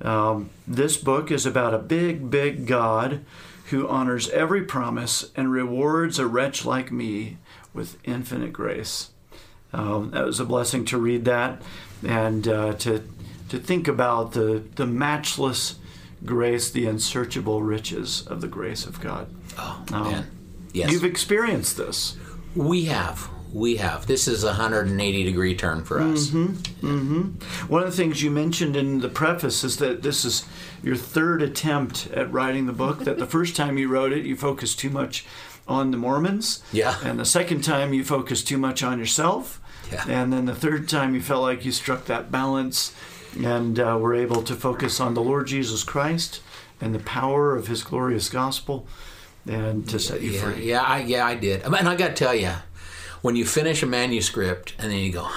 Um, 0.00 0.50
this 0.66 0.96
book 0.96 1.30
is 1.30 1.46
about 1.46 1.74
a 1.74 1.78
big, 1.78 2.30
big 2.30 2.66
God 2.66 3.24
who 3.72 3.88
honors 3.88 4.28
every 4.30 4.62
promise 4.62 5.30
and 5.34 5.50
rewards 5.50 6.18
a 6.18 6.26
wretch 6.26 6.64
like 6.64 6.92
me 6.92 7.38
with 7.74 7.96
infinite 8.04 8.52
grace. 8.52 9.10
Um, 9.72 10.10
that 10.12 10.24
was 10.24 10.38
a 10.38 10.44
blessing 10.44 10.84
to 10.86 10.98
read 10.98 11.24
that 11.24 11.60
and 12.06 12.46
uh, 12.46 12.74
to, 12.74 13.02
to 13.48 13.58
think 13.58 13.88
about 13.88 14.32
the, 14.32 14.62
the 14.76 14.86
matchless 14.86 15.76
grace, 16.24 16.70
the 16.70 16.86
unsearchable 16.86 17.62
riches 17.62 18.26
of 18.26 18.40
the 18.42 18.48
grace 18.48 18.84
of 18.86 19.00
God. 19.00 19.28
oh 19.58 19.84
Um, 19.92 20.02
man 20.04 20.30
yes 20.72 20.90
You've 20.92 21.04
experienced 21.04 21.76
this. 21.76 22.16
we 22.54 22.84
have 22.86 23.28
we 23.52 23.76
have 23.76 24.06
this 24.06 24.26
is 24.26 24.44
a 24.44 24.48
180 24.48 25.24
degree 25.24 25.54
turn 25.54 25.84
for 25.84 26.00
us 26.00 26.30
Mm-hmm. 26.30 26.86
Mm-hmm. 26.86 27.66
One 27.68 27.82
of 27.82 27.90
the 27.90 27.96
things 27.96 28.22
you 28.22 28.30
mentioned 28.30 28.76
in 28.76 29.00
the 29.00 29.08
preface 29.08 29.62
is 29.64 29.76
that 29.78 30.02
this 30.02 30.24
is 30.24 30.44
your 30.82 30.96
third 30.96 31.42
attempt 31.42 32.08
at 32.08 32.32
writing 32.32 32.66
the 32.66 32.72
book. 32.72 33.00
That 33.00 33.18
the 33.18 33.26
first 33.36 33.54
time 33.56 33.78
you 33.78 33.88
wrote 33.88 34.12
it, 34.12 34.24
you 34.24 34.36
focused 34.36 34.78
too 34.78 34.90
much 34.90 35.24
on 35.68 35.90
the 35.90 35.96
Mormons. 35.96 36.62
Yeah. 36.72 36.96
And 37.04 37.18
the 37.18 37.24
second 37.24 37.62
time, 37.62 37.92
you 37.92 38.04
focused 38.04 38.48
too 38.48 38.58
much 38.58 38.82
on 38.82 38.98
yourself. 38.98 39.60
Yeah. 39.92 40.04
And 40.08 40.32
then 40.32 40.46
the 40.46 40.54
third 40.54 40.88
time, 40.88 41.14
you 41.14 41.20
felt 41.20 41.42
like 41.42 41.64
you 41.64 41.72
struck 41.72 42.06
that 42.06 42.32
balance 42.32 42.94
and 43.38 43.78
uh, 43.78 43.98
were 44.00 44.14
able 44.14 44.42
to 44.42 44.54
focus 44.54 45.00
on 45.00 45.14
the 45.14 45.22
Lord 45.22 45.46
Jesus 45.46 45.84
Christ 45.84 46.40
and 46.80 46.94
the 46.94 46.98
power 46.98 47.54
of 47.56 47.68
his 47.68 47.82
glorious 47.82 48.28
gospel 48.28 48.86
and 49.46 49.88
to 49.88 49.98
set 49.98 50.20
you 50.20 50.32
yeah, 50.32 50.40
free. 50.40 50.64
yeah, 50.64 50.82
I, 50.82 51.00
yeah, 51.00 51.26
I 51.26 51.34
did. 51.34 51.62
And 51.62 51.74
I 51.74 51.94
got 51.96 52.08
to 52.08 52.14
tell 52.14 52.34
you, 52.34 52.52
when 53.22 53.36
you 53.36 53.44
finish 53.44 53.82
a 53.82 53.86
manuscript 53.86 54.74
and 54.78 54.92
then 54.92 54.98
you 54.98 55.12
go, 55.12 55.28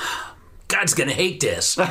God's 0.67 0.93
gonna 0.93 1.13
hate 1.13 1.39
this, 1.39 1.77
you 1.77 1.83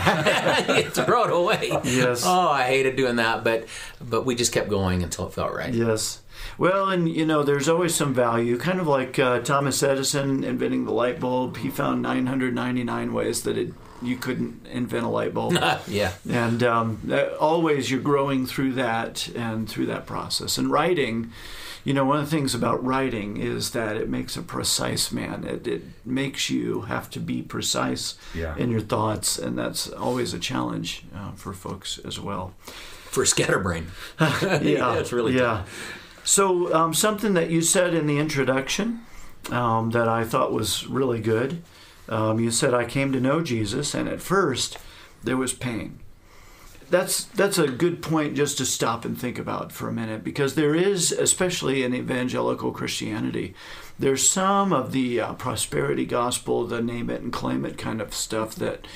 throw 0.90 1.24
it 1.24 1.32
away. 1.32 1.70
Yes. 1.84 2.24
Oh, 2.26 2.48
I 2.48 2.64
hated 2.64 2.96
doing 2.96 3.16
that, 3.16 3.44
but 3.44 3.66
but 4.00 4.26
we 4.26 4.34
just 4.34 4.52
kept 4.52 4.68
going 4.68 5.02
until 5.02 5.26
it 5.26 5.32
felt 5.32 5.54
right. 5.54 5.72
Yes. 5.72 6.20
Well, 6.58 6.88
and 6.88 7.08
you 7.08 7.24
know, 7.26 7.42
there's 7.42 7.68
always 7.68 7.94
some 7.94 8.14
value, 8.14 8.58
kind 8.58 8.80
of 8.80 8.86
like 8.86 9.18
uh, 9.18 9.40
Thomas 9.40 9.82
Edison 9.82 10.44
inventing 10.44 10.84
the 10.84 10.92
light 10.92 11.20
bulb. 11.20 11.56
He 11.58 11.70
found 11.70 12.02
999 12.02 13.12
ways 13.12 13.42
that 13.42 13.58
it, 13.58 13.72
you 14.02 14.16
couldn't 14.16 14.66
invent 14.66 15.04
a 15.04 15.08
light 15.08 15.34
bulb. 15.34 15.54
yeah. 15.88 16.12
and 16.28 16.62
um, 16.62 17.12
always 17.40 17.90
you're 17.90 18.00
growing 18.00 18.46
through 18.46 18.72
that 18.74 19.28
and 19.34 19.68
through 19.68 19.86
that 19.86 20.06
process. 20.06 20.58
And 20.58 20.70
writing, 20.70 21.32
you 21.84 21.92
know, 21.94 22.04
one 22.04 22.18
of 22.18 22.24
the 22.28 22.30
things 22.36 22.54
about 22.54 22.82
writing 22.84 23.36
is 23.36 23.70
that 23.72 23.96
it 23.96 24.08
makes 24.08 24.36
a 24.36 24.42
precise 24.42 25.12
man. 25.12 25.44
It, 25.44 25.66
it 25.66 25.82
makes 26.04 26.48
you 26.50 26.82
have 26.82 27.10
to 27.10 27.20
be 27.20 27.42
precise 27.42 28.14
Yeah. 28.34 28.56
in 28.56 28.70
your 28.70 28.80
thoughts, 28.80 29.38
and 29.38 29.58
that's 29.58 29.88
always 29.90 30.32
a 30.34 30.38
challenge 30.38 31.04
uh, 31.14 31.32
for 31.32 31.52
folks 31.52 31.98
as 32.04 32.18
well. 32.18 32.54
For 33.10 33.24
scatterbrain. 33.26 33.88
yeah, 34.20 34.94
it's 34.94 35.12
really 35.12 35.36
yeah. 35.36 35.64
So 36.24 36.72
um, 36.74 36.94
something 36.94 37.34
that 37.34 37.50
you 37.50 37.60
said 37.60 37.92
in 37.94 38.06
the 38.06 38.18
introduction 38.18 39.00
um, 39.50 39.90
that 39.90 40.08
I 40.08 40.24
thought 40.24 40.52
was 40.52 40.86
really 40.86 41.20
good. 41.20 41.62
Um, 42.08 42.40
you 42.40 42.50
said 42.50 42.72
I 42.74 42.86
came 42.86 43.12
to 43.12 43.20
know 43.20 43.42
Jesus, 43.42 43.94
and 43.94 44.08
at 44.08 44.20
first 44.22 44.78
there 45.22 45.36
was 45.36 45.52
pain. 45.52 46.00
That's 46.90 47.24
that's 47.24 47.58
a 47.58 47.68
good 47.68 48.02
point 48.02 48.36
just 48.36 48.58
to 48.58 48.66
stop 48.66 49.04
and 49.04 49.18
think 49.18 49.38
about 49.38 49.72
for 49.72 49.88
a 49.88 49.92
minute 49.92 50.24
because 50.24 50.54
there 50.54 50.74
is, 50.74 51.12
especially 51.12 51.82
in 51.82 51.94
evangelical 51.94 52.72
Christianity, 52.72 53.54
there's 53.98 54.28
some 54.28 54.72
of 54.72 54.92
the 54.92 55.20
uh, 55.20 55.32
prosperity 55.34 56.04
gospel, 56.04 56.66
the 56.66 56.80
name 56.80 57.10
it 57.10 57.22
and 57.22 57.32
claim 57.32 57.64
it 57.64 57.78
kind 57.78 58.00
of 58.00 58.14
stuff 58.14 58.54
that 58.56 58.86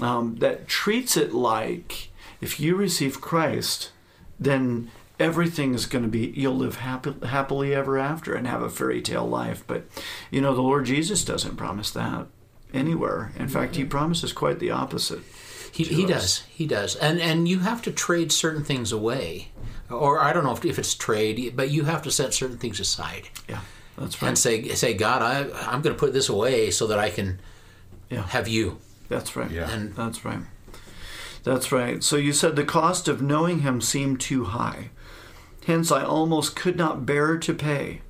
um, 0.00 0.36
that 0.36 0.68
treats 0.68 1.16
it 1.16 1.32
like 1.32 2.10
if 2.40 2.60
you 2.60 2.76
receive 2.76 3.20
Christ, 3.20 3.92
then 4.38 4.90
everything 5.18 5.74
is 5.74 5.86
going 5.86 6.04
to 6.04 6.10
be 6.10 6.32
you'll 6.36 6.56
live 6.56 6.76
happy, 6.76 7.14
happily 7.24 7.74
ever 7.74 7.98
after 7.98 8.34
and 8.34 8.46
have 8.46 8.62
a 8.62 8.70
fairy 8.70 9.02
tale 9.02 9.26
life. 9.26 9.64
But 9.66 9.84
you 10.30 10.40
know 10.40 10.54
the 10.54 10.62
Lord 10.62 10.86
Jesus 10.86 11.24
doesn't 11.24 11.56
promise 11.56 11.90
that 11.92 12.26
anywhere. 12.76 13.32
In 13.38 13.48
fact, 13.48 13.76
He 13.76 13.82
mm-hmm. 13.82 13.90
promises 13.90 14.32
quite 14.32 14.58
the 14.58 14.70
opposite. 14.70 15.20
He, 15.72 15.84
he 15.84 16.04
us. 16.04 16.10
does. 16.10 16.38
He 16.48 16.66
does. 16.66 16.96
And 16.96 17.20
and 17.20 17.46
you 17.48 17.58
have 17.60 17.82
to 17.82 17.90
trade 17.92 18.32
certain 18.32 18.64
things 18.64 18.92
away. 18.92 19.48
Or 19.90 20.18
I 20.20 20.32
don't 20.32 20.44
know 20.44 20.52
if, 20.52 20.64
if 20.64 20.78
it's 20.78 20.94
trade, 20.94 21.52
but 21.54 21.70
you 21.70 21.84
have 21.84 22.02
to 22.02 22.10
set 22.10 22.34
certain 22.34 22.58
things 22.58 22.80
aside 22.80 23.28
Yeah, 23.48 23.60
that's 23.96 24.20
right. 24.20 24.28
and 24.28 24.38
say 24.38 24.68
say 24.74 24.94
God, 24.94 25.22
I 25.22 25.42
I'm 25.70 25.82
going 25.82 25.94
to 25.94 25.98
put 26.00 26.12
this 26.12 26.28
away 26.28 26.70
so 26.70 26.86
that 26.88 26.98
I 26.98 27.10
can 27.10 27.40
Yeah. 28.10 28.22
have 28.28 28.48
you. 28.48 28.78
That's 29.08 29.36
right. 29.36 29.50
Yeah. 29.50 29.70
And 29.70 29.94
That's 29.94 30.24
right. 30.24 30.40
That's 31.44 31.70
right. 31.70 32.02
So 32.02 32.16
you 32.16 32.32
said 32.32 32.56
the 32.56 32.64
cost 32.64 33.06
of 33.06 33.22
knowing 33.22 33.60
him 33.60 33.80
seemed 33.80 34.20
too 34.20 34.44
high. 34.46 34.90
Hence, 35.66 35.92
I 35.92 36.02
almost 36.02 36.56
could 36.56 36.76
not 36.76 37.06
bear 37.06 37.38
to 37.38 37.54
pay. 37.54 38.00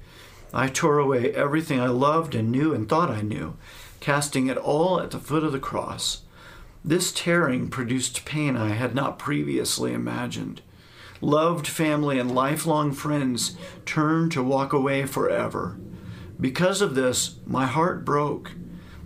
I 0.55 0.69
tore 0.69 0.99
away 0.99 1.33
everything 1.35 1.81
I 1.81 1.89
loved 1.89 2.35
and 2.35 2.51
knew 2.51 2.73
and 2.73 2.89
thought 2.89 3.11
I 3.11 3.21
knew, 3.21 3.57
casting 4.01 4.49
it 4.49 4.57
all 4.57 5.01
at 5.01 5.11
the 5.11 5.19
foot 5.19 5.45
of 5.45 5.53
the 5.53 5.59
cross. 5.59 6.23
This 6.85 7.13
tearing 7.13 7.69
produced 7.69 8.25
pain 8.25 8.57
I 8.57 8.71
had 8.71 8.95
not 8.95 9.19
previously 9.19 9.93
imagined. 9.93 10.63
Loved 11.21 11.67
family 11.67 12.19
and 12.19 12.35
lifelong 12.35 12.93
friends 12.93 13.57
turned 13.85 14.33
to 14.33 14.43
walk 14.43 14.73
away 14.73 15.07
forever. 15.07 15.79
Because 16.41 16.81
of 16.81 16.95
this, 16.95 17.37
my 17.47 17.67
heart 17.67 18.05
broke. 18.05 18.53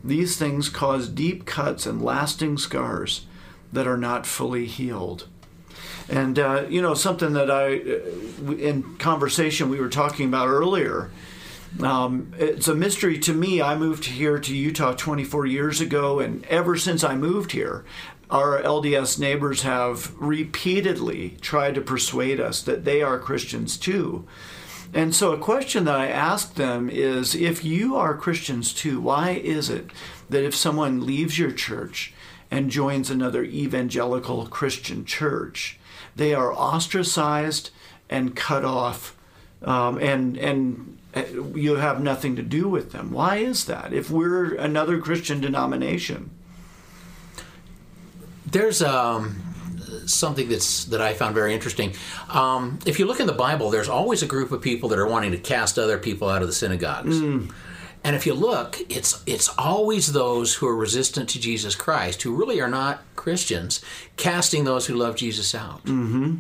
These 0.03 0.37
things 0.37 0.69
cause 0.69 1.09
deep 1.09 1.47
cuts 1.47 1.87
and 1.87 2.03
lasting 2.03 2.59
scars 2.59 3.27
that 3.73 3.87
are 3.87 3.97
not 3.97 4.27
fully 4.27 4.67
healed. 4.67 5.29
And, 6.09 6.39
uh, 6.39 6.65
you 6.69 6.83
know, 6.83 6.95
something 6.95 7.35
that 7.35 7.51
I, 7.51 7.77
uh, 7.77 8.53
in 8.53 8.97
conversation 8.97 9.71
we 9.71 9.81
were 9.81 9.89
talking 9.89 10.27
about 10.27 10.49
earlier, 10.49 11.11
um, 11.81 12.33
it's 12.37 12.69
a 12.69 12.75
mystery 12.75 13.19
to 13.21 13.33
me. 13.33 13.63
I 13.63 13.77
moved 13.77 14.05
here 14.05 14.39
to 14.39 14.57
Utah 14.57 14.93
24 14.95 15.47
years 15.47 15.81
ago, 15.81 16.19
and 16.19 16.45
ever 16.47 16.77
since 16.77 17.05
I 17.05 17.15
moved 17.15 17.53
here, 17.53 17.85
our 18.31 18.61
LDS 18.61 19.19
neighbors 19.19 19.63
have 19.63 20.15
repeatedly 20.21 21.37
tried 21.41 21.75
to 21.77 21.81
persuade 21.81 22.41
us 22.41 22.63
that 22.63 22.85
they 22.85 23.03
are 23.03 23.19
Christians 23.19 23.77
too. 23.77 24.27
And 24.93 25.15
so, 25.15 25.33
a 25.33 25.39
question 25.39 25.85
that 25.85 25.95
I 25.95 26.09
ask 26.09 26.55
them 26.55 26.91
is 26.91 27.35
if 27.35 27.65
you 27.65 27.97
are 27.97 28.17
Christians 28.17 28.73
too, 28.75 29.01
why 29.01 29.31
is 29.31 29.71
it 29.71 29.91
that 30.29 30.45
if 30.45 30.55
someone 30.55 31.07
leaves 31.07 31.39
your 31.39 31.53
church 31.53 32.13
and 32.51 32.71
joins 32.71 33.11
another 33.11 33.45
evangelical 33.45 34.47
Christian 34.47 35.05
church, 35.05 35.79
they 36.17 36.35
are 36.35 36.53
ostracized 36.53 37.71
and 38.09 38.35
cut 38.35 38.65
off, 38.65 39.17
um, 39.63 39.99
and, 39.99 40.37
and 40.37 40.99
you 41.55 41.77
have 41.77 42.01
nothing 42.01 42.37
to 42.37 42.43
do 42.43 42.69
with 42.69 42.93
them? 42.93 43.11
Why 43.11 43.37
is 43.37 43.65
that? 43.67 43.93
If 43.93 44.11
we're 44.11 44.55
another 44.55 44.99
Christian 44.99 45.41
denomination, 45.41 46.31
there's 48.47 48.83
um, 48.83 49.43
something 50.07 50.49
that's 50.49 50.85
that 50.87 51.01
I 51.01 51.15
found 51.15 51.35
very 51.35 51.55
interesting. 51.55 51.95
Um, 52.29 52.79
if 52.87 52.99
you 52.99 53.07
look 53.07 53.21
in 53.21 53.27
the 53.27 53.33
Bible, 53.33 53.71
there's 53.71 53.89
always 53.89 54.23
a 54.23 54.27
group 54.27 54.53
of 54.53 54.63
people 54.63 54.89
that 54.91 54.99
are 54.99 55.07
wanting 55.07 55.33
to 55.33 55.39
cast 55.39 55.79
other 55.79 55.99
people 55.99 56.29
out 56.29 56.43
of 56.43 56.49
the 56.49 56.55
synagogues. 56.55 57.19
And 58.03 58.17
if 58.17 58.27
you 58.27 58.35
look, 58.35 58.79
it's 58.89 59.23
it's 59.27 59.51
always 59.59 60.13
those 60.13 60.55
who 60.55 60.67
are 60.67 60.77
resistant 60.77 61.29
to 61.31 61.41
Jesus 61.41 61.75
Christ, 61.75 62.23
who 62.23 62.35
really 62.35 62.61
are 62.61 62.69
not 62.69 63.03
Christians, 63.15 63.83
casting 64.17 64.65
those 64.65 64.87
who 64.87 64.95
love 64.95 65.17
Jesus 65.17 65.55
out. 65.55 65.85
Mm-hmm. 65.85 66.39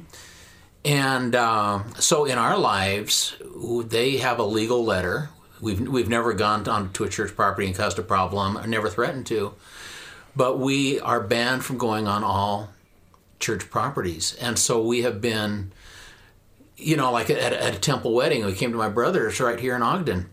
And 0.84 1.34
uh, 1.34 1.84
so 1.94 2.24
in 2.24 2.38
our 2.38 2.56
lives, 2.56 3.36
they 3.84 4.16
have 4.16 4.38
a 4.38 4.44
legal 4.44 4.84
letter. 4.84 5.28
We've 5.60 5.86
we've 5.86 6.08
never 6.08 6.32
gone 6.32 6.66
on 6.68 6.92
to 6.94 7.04
a 7.04 7.08
church 7.08 7.36
property 7.36 7.66
and 7.66 7.76
caused 7.76 7.98
a 7.98 8.02
problem, 8.02 8.56
or 8.56 8.66
never 8.66 8.88
threatened 8.88 9.26
to, 9.26 9.54
but 10.34 10.58
we 10.58 10.98
are 11.00 11.20
banned 11.20 11.66
from 11.66 11.76
going 11.76 12.08
on 12.08 12.24
all 12.24 12.70
church 13.40 13.68
properties, 13.68 14.34
and 14.40 14.58
so 14.58 14.80
we 14.82 15.02
have 15.02 15.20
been, 15.20 15.72
you 16.78 16.96
know, 16.96 17.12
like 17.12 17.28
at, 17.28 17.52
at 17.52 17.74
a 17.74 17.78
temple 17.78 18.14
wedding. 18.14 18.42
We 18.46 18.54
came 18.54 18.72
to 18.72 18.78
my 18.78 18.88
brother's 18.88 19.38
right 19.38 19.60
here 19.60 19.76
in 19.76 19.82
Ogden, 19.82 20.30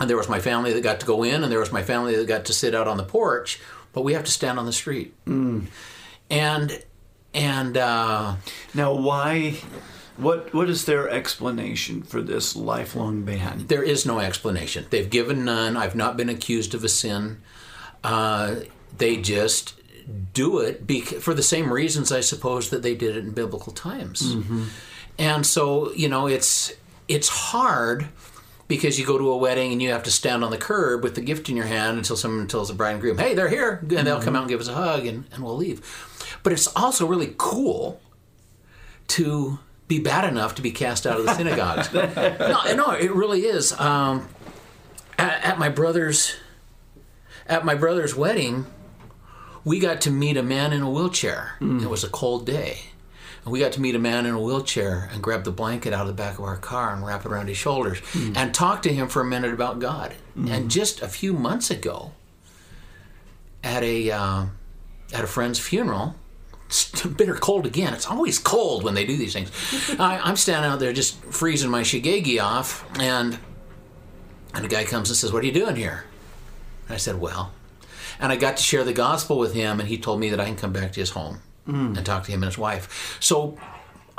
and 0.00 0.10
there 0.10 0.16
was 0.16 0.28
my 0.28 0.40
family 0.40 0.72
that 0.72 0.82
got 0.82 0.98
to 1.00 1.06
go 1.06 1.22
in, 1.22 1.44
and 1.44 1.52
there 1.52 1.60
was 1.60 1.70
my 1.70 1.84
family 1.84 2.16
that 2.16 2.26
got 2.26 2.44
to 2.46 2.52
sit 2.52 2.74
out 2.74 2.88
on 2.88 2.96
the 2.96 3.04
porch, 3.04 3.60
but 3.92 4.02
we 4.02 4.14
have 4.14 4.24
to 4.24 4.30
stand 4.32 4.58
on 4.58 4.66
the 4.66 4.72
street. 4.72 5.14
And 6.30 6.82
and 7.34 7.76
uh, 7.76 8.36
now 8.74 8.92
why? 8.94 9.56
What 10.16 10.52
what 10.52 10.68
is 10.68 10.84
their 10.84 11.08
explanation 11.08 12.02
for 12.02 12.20
this 12.20 12.56
lifelong 12.56 13.22
ban? 13.22 13.66
there 13.68 13.82
is 13.84 14.04
no 14.04 14.18
explanation. 14.18 14.86
They've 14.90 15.08
given 15.08 15.44
none. 15.44 15.76
I've 15.76 15.94
not 15.94 16.16
been 16.16 16.28
accused 16.28 16.74
of 16.74 16.82
a 16.82 16.88
sin. 16.88 17.40
Uh, 18.02 18.56
they 18.96 19.16
just 19.16 19.74
do 20.32 20.58
it 20.58 20.86
bec- 20.86 21.20
for 21.20 21.34
the 21.34 21.42
same 21.42 21.72
reasons, 21.72 22.10
I 22.10 22.20
suppose, 22.20 22.70
that 22.70 22.82
they 22.82 22.94
did 22.96 23.16
it 23.16 23.24
in 23.24 23.30
biblical 23.32 23.72
times. 23.72 24.34
And 25.18 25.46
so, 25.46 25.92
you 25.92 26.08
know, 26.08 26.26
it's 26.26 26.72
it's 27.06 27.28
hard 27.28 28.08
because 28.68 28.98
you 28.98 29.06
go 29.06 29.18
to 29.18 29.30
a 29.30 29.36
wedding 29.36 29.72
and 29.72 29.82
you 29.82 29.90
have 29.90 30.04
to 30.04 30.10
stand 30.10 30.44
on 30.44 30.50
the 30.50 30.58
curb 30.58 31.02
with 31.02 31.14
the 31.14 31.20
gift 31.20 31.48
in 31.48 31.56
your 31.56 31.66
hand 31.66 31.98
until 31.98 32.16
someone 32.16 32.46
tells 32.46 32.68
the 32.68 32.74
bride 32.74 32.92
and 32.92 33.00
groom, 33.00 33.18
"Hey, 33.18 33.34
they're 33.34 33.48
here," 33.48 33.80
and 33.82 34.06
they'll 34.06 34.22
come 34.22 34.36
out 34.36 34.42
and 34.42 34.48
give 34.48 34.60
us 34.60 34.68
a 34.68 34.74
hug, 34.74 35.06
and, 35.06 35.24
and 35.32 35.42
we'll 35.42 35.56
leave. 35.56 36.38
But 36.42 36.52
it's 36.52 36.68
also 36.76 37.06
really 37.06 37.34
cool 37.38 38.00
to 39.08 39.58
be 39.88 39.98
bad 39.98 40.30
enough 40.30 40.54
to 40.56 40.62
be 40.62 40.70
cast 40.70 41.06
out 41.06 41.18
of 41.18 41.24
the 41.24 41.34
synagogues. 41.34 41.92
no, 41.94 42.74
no, 42.74 42.90
it 42.90 43.10
really 43.10 43.46
is. 43.46 43.72
Um, 43.80 44.28
at, 45.18 45.42
at 45.44 45.58
my 45.58 45.70
brother's 45.70 46.36
at 47.46 47.64
my 47.64 47.74
brother's 47.74 48.14
wedding, 48.14 48.66
we 49.64 49.78
got 49.78 50.02
to 50.02 50.10
meet 50.10 50.36
a 50.36 50.42
man 50.42 50.74
in 50.74 50.82
a 50.82 50.90
wheelchair. 50.90 51.52
It 51.82 51.88
was 51.88 52.04
a 52.04 52.08
cold 52.10 52.44
day. 52.44 52.80
We 53.48 53.60
got 53.60 53.72
to 53.72 53.80
meet 53.80 53.94
a 53.94 53.98
man 53.98 54.26
in 54.26 54.34
a 54.34 54.40
wheelchair 54.40 55.08
and 55.12 55.22
grab 55.22 55.44
the 55.44 55.50
blanket 55.50 55.92
out 55.92 56.02
of 56.02 56.08
the 56.08 56.12
back 56.12 56.38
of 56.38 56.44
our 56.44 56.56
car 56.56 56.92
and 56.94 57.04
wrap 57.04 57.24
it 57.24 57.32
around 57.32 57.48
his 57.48 57.56
shoulders 57.56 58.00
and 58.34 58.54
talk 58.54 58.82
to 58.82 58.92
him 58.92 59.08
for 59.08 59.20
a 59.20 59.24
minute 59.24 59.52
about 59.52 59.78
God. 59.78 60.14
And 60.36 60.70
just 60.70 61.02
a 61.02 61.08
few 61.08 61.32
months 61.32 61.70
ago, 61.70 62.12
at 63.64 63.82
a 63.82 64.10
uh, 64.10 64.46
at 65.12 65.24
a 65.24 65.26
friend's 65.26 65.58
funeral, 65.58 66.14
it's 66.66 67.04
bitter 67.06 67.34
cold 67.34 67.66
again. 67.66 67.92
It's 67.94 68.06
always 68.06 68.38
cold 68.38 68.84
when 68.84 68.94
they 68.94 69.04
do 69.04 69.16
these 69.16 69.32
things. 69.32 69.50
I, 69.98 70.18
I'm 70.18 70.36
standing 70.36 70.70
out 70.70 70.78
there 70.78 70.92
just 70.92 71.22
freezing 71.24 71.70
my 71.70 71.82
shigegi 71.82 72.40
off, 72.42 72.84
and 73.00 73.38
and 74.54 74.64
a 74.64 74.68
guy 74.68 74.84
comes 74.84 75.10
and 75.10 75.16
says, 75.16 75.32
"What 75.32 75.42
are 75.42 75.46
you 75.46 75.52
doing 75.52 75.76
here?" 75.76 76.04
And 76.86 76.94
I 76.94 76.98
said, 76.98 77.20
"Well," 77.20 77.52
and 78.20 78.32
I 78.32 78.36
got 78.36 78.56
to 78.58 78.62
share 78.62 78.84
the 78.84 78.92
gospel 78.92 79.38
with 79.38 79.54
him, 79.54 79.80
and 79.80 79.88
he 79.88 79.98
told 79.98 80.20
me 80.20 80.28
that 80.30 80.40
I 80.40 80.44
can 80.44 80.56
come 80.56 80.72
back 80.72 80.92
to 80.92 81.00
his 81.00 81.10
home 81.10 81.40
and 81.68 82.04
talk 82.04 82.24
to 82.24 82.32
him 82.32 82.42
and 82.42 82.50
his 82.50 82.58
wife. 82.58 83.16
So. 83.20 83.58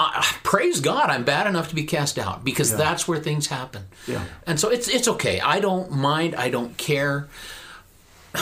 Uh, 0.02 0.24
praise 0.44 0.80
God, 0.80 1.10
I'm 1.10 1.26
bad 1.26 1.46
enough 1.46 1.68
to 1.68 1.76
be 1.76 1.84
cast 1.84 2.18
out 2.18 2.46
because 2.46 2.74
that's 2.78 3.06
where 3.06 3.20
things 3.20 3.48
happen. 3.48 3.84
Yeah. 4.08 4.24
And 4.48 4.58
so 4.58 4.70
it's 4.70 4.88
it's 4.88 5.10
okay. 5.10 5.42
I 5.42 5.60
don't 5.60 5.92
mind. 5.92 6.36
I 6.36 6.50
don't 6.50 6.78
care. 6.78 7.28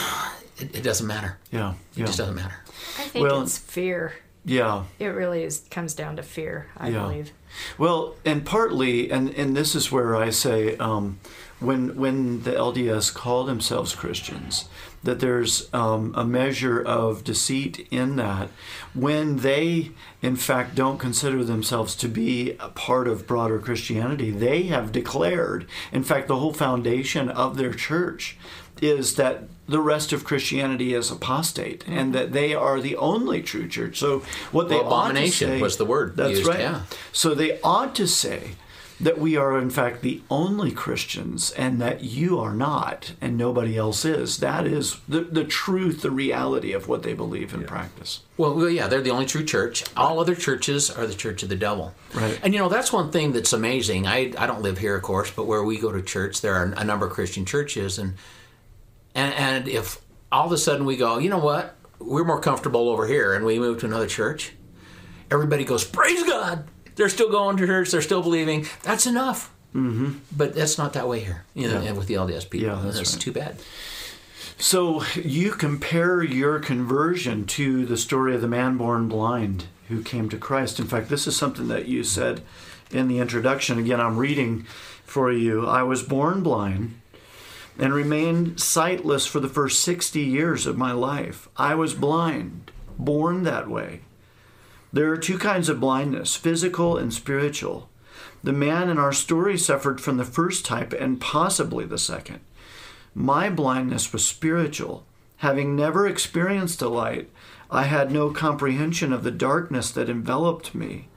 It, 0.60 0.74
it 0.74 0.82
doesn't 0.82 1.06
matter. 1.06 1.38
Yeah, 1.52 1.70
It 1.94 2.00
yeah, 2.00 2.06
just 2.06 2.18
doesn't 2.18 2.34
matter. 2.34 2.54
I 2.98 3.02
think 3.04 3.24
Well- 3.24 3.42
it's 3.42 3.56
fear. 3.58 4.12
yeah. 4.44 4.84
It 4.98 5.06
really 5.06 5.44
is 5.44 5.62
comes 5.70 5.94
down 5.94 6.16
to 6.16 6.22
fear, 6.24 6.66
I 6.76 6.88
Yeah. 6.88 7.02
believe. 7.02 7.30
Well, 7.78 8.16
and 8.24 8.44
partly, 8.44 9.08
and 9.10 9.30
and 9.30 9.56
this 9.56 9.74
is 9.76 9.92
where 9.92 10.16
I 10.16 10.30
say, 10.30 10.76
um, 10.78 11.18
when 11.60 11.94
when 11.96 12.42
the 12.42 12.50
LDS 12.56 13.10
call 13.14 13.44
themselves 13.44 13.94
Christians, 13.94 14.68
that 15.04 15.20
there's 15.20 15.72
um, 15.72 16.12
a 16.16 16.24
measure 16.24 16.80
of 16.82 17.22
deceit 17.24 17.86
in 17.90 18.16
that 18.16 18.48
when 18.94 19.38
they, 19.38 19.92
in 20.22 20.36
fact, 20.36 20.74
don't 20.74 20.98
consider 20.98 21.44
themselves 21.44 21.94
to 21.96 22.08
be 22.08 22.52
a 22.58 22.68
part 22.68 23.06
of 23.08 23.26
broader 23.26 23.58
Christianity. 23.58 24.30
They 24.30 24.64
have 24.64 24.90
declared, 24.92 25.66
in 25.92 26.02
fact, 26.04 26.28
the 26.28 26.36
whole 26.38 26.52
foundation 26.52 27.28
of 27.28 27.56
their 27.56 27.72
church 27.72 28.36
is 28.82 29.16
that 29.16 29.44
the 29.66 29.80
rest 29.80 30.12
of 30.12 30.24
Christianity 30.24 30.94
is 30.94 31.10
apostate 31.10 31.84
and 31.86 32.14
that 32.14 32.32
they 32.32 32.54
are 32.54 32.80
the 32.80 32.96
only 32.96 33.42
true 33.42 33.68
church. 33.68 33.98
So 33.98 34.22
what 34.52 34.68
they 34.68 34.76
Well, 34.76 34.86
ought 34.92 35.04
to 35.06 35.10
abomination 35.10 35.48
say- 35.50 35.60
was 35.62 35.76
the 35.76 35.84
word 35.84 36.16
That's 36.16 36.38
used, 36.38 36.46
right. 36.46 36.60
yeah. 36.60 36.82
So 37.12 37.34
they 37.34 37.60
ought 37.62 37.94
to 37.96 38.06
say 38.06 38.52
that 39.00 39.18
we 39.18 39.36
are 39.36 39.58
in 39.58 39.70
fact 39.70 40.02
the 40.02 40.20
only 40.28 40.72
Christians 40.72 41.52
and 41.52 41.80
that 41.80 42.02
you 42.02 42.40
are 42.40 42.54
not 42.54 43.12
and 43.20 43.36
nobody 43.36 43.76
else 43.76 44.04
is. 44.04 44.38
That 44.38 44.66
is 44.66 44.98
the, 45.08 45.20
the 45.20 45.44
truth, 45.44 46.02
the 46.02 46.10
reality 46.10 46.72
of 46.72 46.88
what 46.88 47.04
they 47.04 47.14
believe 47.14 47.54
and 47.54 47.66
practice. 47.66 48.20
Well, 48.36 48.54
well, 48.54 48.68
yeah, 48.68 48.88
they're 48.88 49.00
the 49.00 49.10
only 49.10 49.26
true 49.26 49.44
church. 49.44 49.84
All 49.96 50.18
other 50.18 50.34
churches 50.34 50.90
are 50.90 51.06
the 51.06 51.14
church 51.14 51.42
of 51.42 51.48
the 51.48 51.56
devil. 51.56 51.94
Right. 52.12 52.40
And 52.42 52.52
you 52.52 52.60
know, 52.60 52.68
that's 52.68 52.92
one 52.92 53.10
thing 53.12 53.32
that's 53.32 53.52
amazing. 53.52 54.06
I, 54.06 54.32
I 54.36 54.46
don't 54.46 54.62
live 54.62 54.78
here, 54.78 54.96
of 54.96 55.02
course, 55.02 55.30
but 55.30 55.46
where 55.46 55.62
we 55.62 55.78
go 55.78 55.92
to 55.92 56.02
church, 56.02 56.40
there 56.40 56.54
are 56.54 56.64
a 56.76 56.84
number 56.84 57.06
of 57.06 57.12
Christian 57.12 57.44
churches. 57.44 57.98
And, 57.98 58.14
and, 59.14 59.34
and 59.34 59.68
if 59.68 60.00
all 60.32 60.46
of 60.46 60.52
a 60.52 60.58
sudden 60.58 60.84
we 60.84 60.96
go, 60.96 61.18
you 61.18 61.30
know 61.30 61.38
what, 61.38 61.76
we're 62.00 62.24
more 62.24 62.40
comfortable 62.40 62.88
over 62.88 63.06
here, 63.06 63.34
and 63.34 63.44
we 63.44 63.58
move 63.58 63.80
to 63.80 63.86
another 63.86 64.06
church, 64.06 64.52
everybody 65.30 65.64
goes, 65.64 65.84
praise 65.84 66.22
God. 66.24 66.64
They're 66.98 67.08
still 67.08 67.30
going 67.30 67.56
to 67.56 67.66
church. 67.66 67.90
They're 67.90 68.02
still 68.02 68.22
believing. 68.22 68.66
That's 68.82 69.06
enough. 69.06 69.50
Mm-hmm. 69.74 70.18
But 70.36 70.54
that's 70.54 70.76
not 70.76 70.92
that 70.94 71.08
way 71.08 71.20
here, 71.20 71.44
you 71.54 71.68
know, 71.68 71.80
Yeah. 71.80 71.92
with 71.92 72.06
the 72.08 72.14
LDS 72.14 72.44
people. 72.50 72.68
Yeah, 72.68 72.80
that's 72.82 72.96
that's 72.98 73.14
right. 73.14 73.20
too 73.22 73.32
bad. 73.32 73.56
So 74.58 75.04
you 75.14 75.52
compare 75.52 76.22
your 76.22 76.58
conversion 76.58 77.46
to 77.46 77.86
the 77.86 77.96
story 77.96 78.34
of 78.34 78.40
the 78.40 78.48
man 78.48 78.76
born 78.76 79.08
blind 79.08 79.66
who 79.88 80.02
came 80.02 80.28
to 80.30 80.36
Christ. 80.36 80.80
In 80.80 80.86
fact, 80.86 81.08
this 81.08 81.26
is 81.26 81.36
something 81.36 81.68
that 81.68 81.86
you 81.86 82.02
said 82.02 82.42
in 82.90 83.08
the 83.08 83.18
introduction. 83.20 83.78
Again, 83.78 84.00
I'm 84.00 84.18
reading 84.18 84.64
for 85.04 85.30
you. 85.30 85.66
I 85.66 85.82
was 85.84 86.02
born 86.02 86.42
blind 86.42 87.00
and 87.78 87.94
remained 87.94 88.58
sightless 88.60 89.26
for 89.26 89.38
the 89.38 89.48
first 89.48 89.80
60 89.84 90.20
years 90.20 90.66
of 90.66 90.76
my 90.76 90.90
life. 90.92 91.48
I 91.56 91.76
was 91.76 91.94
blind, 91.94 92.72
born 92.98 93.44
that 93.44 93.68
way. 93.70 94.00
There 94.92 95.12
are 95.12 95.18
two 95.18 95.36
kinds 95.36 95.68
of 95.68 95.80
blindness 95.80 96.34
physical 96.34 96.96
and 96.96 97.12
spiritual. 97.12 97.90
The 98.42 98.52
man 98.52 98.88
in 98.88 98.98
our 98.98 99.12
story 99.12 99.58
suffered 99.58 100.00
from 100.00 100.16
the 100.16 100.24
first 100.24 100.64
type 100.64 100.92
and 100.94 101.20
possibly 101.20 101.84
the 101.84 101.98
second. 101.98 102.40
My 103.14 103.50
blindness 103.50 104.12
was 104.12 104.24
spiritual. 104.26 105.04
Having 105.38 105.76
never 105.76 106.06
experienced 106.06 106.80
a 106.80 106.88
light, 106.88 107.28
I 107.70 107.84
had 107.84 108.10
no 108.10 108.30
comprehension 108.30 109.12
of 109.12 109.24
the 109.24 109.30
darkness 109.30 109.90
that 109.90 110.08
enveloped 110.08 110.74
me. 110.74 111.08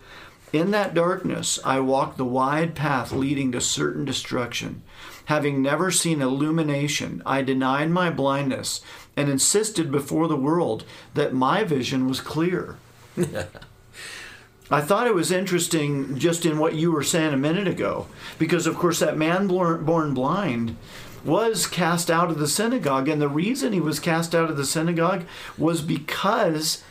In 0.51 0.72
that 0.72 0.94
darkness, 0.94 1.58
I 1.63 1.80
walked 1.80 2.18
the 2.18 2.25
wide 2.25 2.75
path 2.75 3.13
leading 3.13 3.54
to 3.54 3.62
certain 3.62 4.04
destruction. 4.04 4.82
Having 5.25 5.62
never 5.62 5.92
seen 5.92 6.22
illumination, 6.22 7.24
I 7.25 7.42
denied 7.42 7.90
my 7.90 8.10
blindness 8.10 8.82
and 9.16 9.30
insisted 9.30 9.92
before 9.92 10.28
the 10.28 10.36
world 10.36 10.84
that 11.13 11.34
my 11.34 11.63
vision 11.63 12.10
was 12.10 12.20
clear. 12.20 12.78
I 14.72 14.80
thought 14.80 15.08
it 15.08 15.15
was 15.15 15.32
interesting 15.32 16.18
just 16.18 16.46
in 16.46 16.58
what 16.58 16.75
you 16.75 16.91
were 16.91 17.03
saying 17.03 17.34
a 17.34 17.38
minute 17.38 17.68
ago, 17.68 18.08
because 18.39 18.65
of 18.65 18.75
course 18.75 19.00
that 19.00 19.18
man 19.18 19.48
born, 19.48 20.13
blind 20.13 20.77
was 21.25 21.68
cast 21.68 22.10
out 22.10 22.32
of 22.32 22.39
the 22.39 22.48
synagogue, 22.48 23.10
and 23.10 23.22
the 23.22 23.27
reason 23.27 23.74
he 23.74 23.82
was 23.82 24.00
cast 24.00 24.34
out 24.34 24.50
of 24.50 24.58
the 24.58 24.65
synagogue 24.65 25.24
was 25.58 25.82
because 25.82 26.84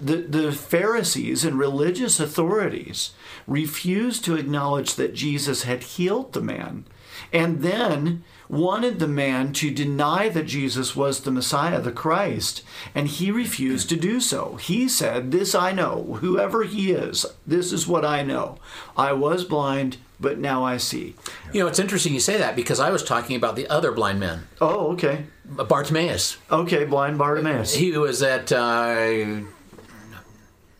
the, 0.00 0.16
the 0.16 0.52
Pharisees 0.52 1.44
and 1.44 1.58
religious 1.58 2.20
authorities 2.20 3.10
refused 3.46 4.24
to 4.24 4.36
acknowledge 4.36 4.94
that 4.94 5.14
Jesus 5.14 5.64
had 5.64 5.82
healed 5.82 6.32
the 6.32 6.40
man, 6.40 6.84
and 7.32 7.62
then 7.62 8.22
wanted 8.48 8.98
the 8.98 9.08
man 9.08 9.52
to 9.54 9.70
deny 9.70 10.28
that 10.28 10.44
Jesus 10.46 10.94
was 10.94 11.20
the 11.20 11.30
Messiah, 11.30 11.80
the 11.80 11.92
Christ, 11.92 12.62
and 12.94 13.08
he 13.08 13.30
refused 13.30 13.88
to 13.88 13.96
do 13.96 14.20
so. 14.20 14.56
He 14.56 14.88
said, 14.88 15.30
This 15.30 15.54
I 15.54 15.72
know, 15.72 16.18
whoever 16.20 16.64
he 16.64 16.92
is, 16.92 17.24
this 17.46 17.72
is 17.72 17.86
what 17.86 18.04
I 18.04 18.22
know. 18.22 18.58
I 18.96 19.12
was 19.12 19.44
blind, 19.44 19.96
but 20.20 20.38
now 20.38 20.62
I 20.64 20.76
see. 20.76 21.14
You 21.52 21.60
know, 21.60 21.66
it's 21.66 21.78
interesting 21.78 22.12
you 22.14 22.20
say 22.20 22.36
that 22.38 22.56
because 22.56 22.80
I 22.80 22.90
was 22.90 23.02
talking 23.02 23.36
about 23.36 23.56
the 23.56 23.66
other 23.68 23.92
blind 23.92 24.20
man, 24.20 24.46
Oh, 24.60 24.92
okay. 24.92 25.26
Bartimaeus. 25.46 26.36
Okay, 26.50 26.84
blind 26.84 27.18
Bartimaeus. 27.18 27.74
He 27.74 27.96
was 27.96 28.22
at, 28.22 28.50
uh, 28.52 29.40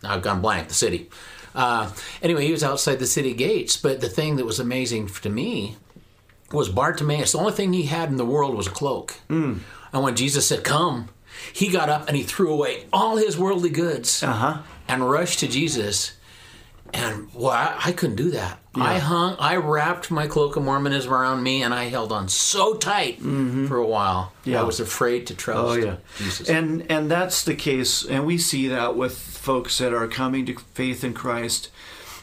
I've 0.03 0.23
gone 0.23 0.41
blank, 0.41 0.69
the 0.69 0.75
city. 0.75 1.11
Uh, 1.55 1.91
anyway, 2.23 2.45
he 2.45 2.53
was 2.53 2.65
outside 2.65 2.99
the 2.99 3.07
city 3.07 3.33
gates, 3.33 3.77
but 3.77 4.01
the 4.01 4.09
thing 4.09 4.37
that 4.37 4.45
was 4.47 4.59
amazing 4.59 5.07
to 5.09 5.29
me 5.31 5.77
was 6.55 6.69
Bartimaeus. 6.69 7.33
The 7.33 7.39
only 7.39 7.53
thing 7.53 7.73
he 7.73 7.85
had 7.85 8.09
in 8.09 8.17
the 8.17 8.25
world 8.25 8.55
was 8.57 8.67
a 8.67 8.71
cloak. 8.71 9.15
And 9.29 9.63
when 9.93 10.17
Jesus 10.17 10.47
said, 10.49 10.65
Come, 10.65 11.09
he 11.53 11.69
got 11.69 11.89
up 11.89 12.09
and 12.09 12.17
he 12.17 12.23
threw 12.23 12.53
away 12.53 12.87
all 12.93 13.17
his 13.17 13.37
worldly 13.39 13.71
goods 13.71 14.23
Uh-huh. 14.23 14.63
and 14.89 15.09
rushed 15.11 15.41
to 15.41 15.49
Jesus. 15.49 16.13
And 16.93 17.29
well, 17.35 17.51
I, 17.51 17.77
I 17.87 17.93
couldn't 17.93 18.17
do 18.17 18.31
that. 18.31 18.61
I 18.77 18.99
hung, 18.99 19.37
I 19.41 19.57
wrapped 19.57 20.11
my 20.13 20.27
cloak 20.29 20.55
of 20.57 20.63
Mormonism 20.65 21.13
around 21.13 21.43
me, 21.43 21.63
and 21.63 21.73
I 21.75 21.85
held 21.85 22.11
on 22.13 22.29
so 22.29 22.75
tight 22.75 23.21
for 23.21 23.77
a 23.77 23.87
while. 23.87 24.33
Yeah. 24.45 24.61
I 24.61 24.65
was 24.65 24.79
afraid 24.81 25.27
to 25.29 25.35
trust 25.35 25.59
Oh 25.61 25.75
yeah, 25.75 25.97
Jesus. 26.19 26.49
and 26.49 26.85
and 26.91 27.09
that's 27.11 27.45
the 27.45 27.55
case, 27.55 28.05
and 28.05 28.27
we 28.27 28.37
see 28.39 28.69
that 28.69 28.97
with 28.97 29.17
folks 29.17 29.79
that 29.79 29.93
are 29.93 30.09
coming 30.09 30.45
to 30.47 30.55
faith 30.75 31.05
in 31.05 31.15
Christ, 31.15 31.71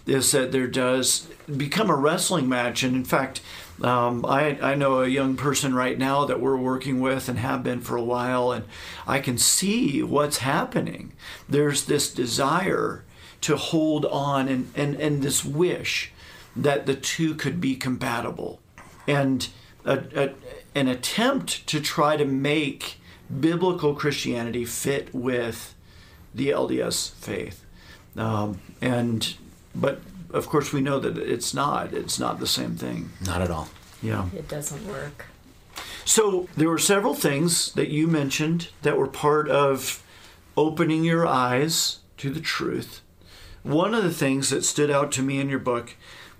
is 0.05 0.31
that 0.31 0.51
there 0.51 0.67
does 0.67 1.27
become 1.57 1.89
a 1.89 1.95
wrestling 1.95 2.47
match, 2.49 2.83
and 2.83 2.95
in 2.97 3.05
fact, 3.05 3.39
um, 3.83 4.25
I 4.25 4.57
I 4.61 4.75
know 4.75 5.01
a 5.01 5.07
young 5.07 5.35
person 5.35 5.73
right 5.73 5.97
now 5.97 6.25
that 6.25 6.39
we're 6.39 6.57
working 6.57 6.99
with 6.99 7.27
and 7.29 7.39
have 7.39 7.63
been 7.63 7.81
for 7.81 7.95
a 7.95 8.03
while, 8.03 8.51
and 8.51 8.65
I 9.07 9.19
can 9.19 9.37
see 9.37 10.03
what's 10.03 10.37
happening. 10.37 11.13
There's 11.49 11.85
this 11.85 12.13
desire 12.13 13.03
to 13.41 13.57
hold 13.57 14.05
on, 14.05 14.47
and 14.47 14.71
and 14.75 14.95
and 14.95 15.21
this 15.21 15.43
wish 15.43 16.11
that 16.55 16.85
the 16.85 16.95
two 16.95 17.33
could 17.33 17.61
be 17.61 17.75
compatible, 17.75 18.59
and 19.07 19.47
a, 19.85 20.03
a, 20.15 20.33
an 20.75 20.87
attempt 20.87 21.65
to 21.67 21.79
try 21.79 22.17
to 22.17 22.25
make 22.25 22.97
biblical 23.39 23.95
Christianity 23.95 24.65
fit 24.65 25.13
with 25.13 25.73
the 26.35 26.49
LDS 26.49 27.11
faith. 27.11 27.65
Um, 28.17 28.59
and 28.81 29.35
but 29.73 30.01
of 30.33 30.47
course 30.47 30.73
we 30.73 30.81
know 30.81 30.99
that 30.99 31.17
it's 31.17 31.53
not. 31.53 31.93
It's 31.93 32.19
not 32.19 32.39
the 32.39 32.47
same 32.47 32.75
thing. 32.75 33.11
Not 33.25 33.41
at 33.41 33.51
all. 33.51 33.69
Yeah. 34.01 34.27
It 34.35 34.47
doesn't 34.47 34.87
work. 34.87 35.25
So 36.05 36.47
there 36.57 36.69
were 36.69 36.79
several 36.79 37.13
things 37.13 37.71
that 37.73 37.89
you 37.89 38.07
mentioned 38.07 38.69
that 38.81 38.97
were 38.97 39.07
part 39.07 39.49
of 39.49 40.03
opening 40.57 41.03
your 41.03 41.27
eyes 41.27 41.99
to 42.17 42.29
the 42.29 42.41
truth. 42.41 43.01
One 43.63 43.93
of 43.93 44.03
the 44.03 44.13
things 44.13 44.49
that 44.49 44.65
stood 44.65 44.89
out 44.89 45.11
to 45.13 45.21
me 45.21 45.39
in 45.39 45.49
your 45.49 45.59
book 45.59 45.95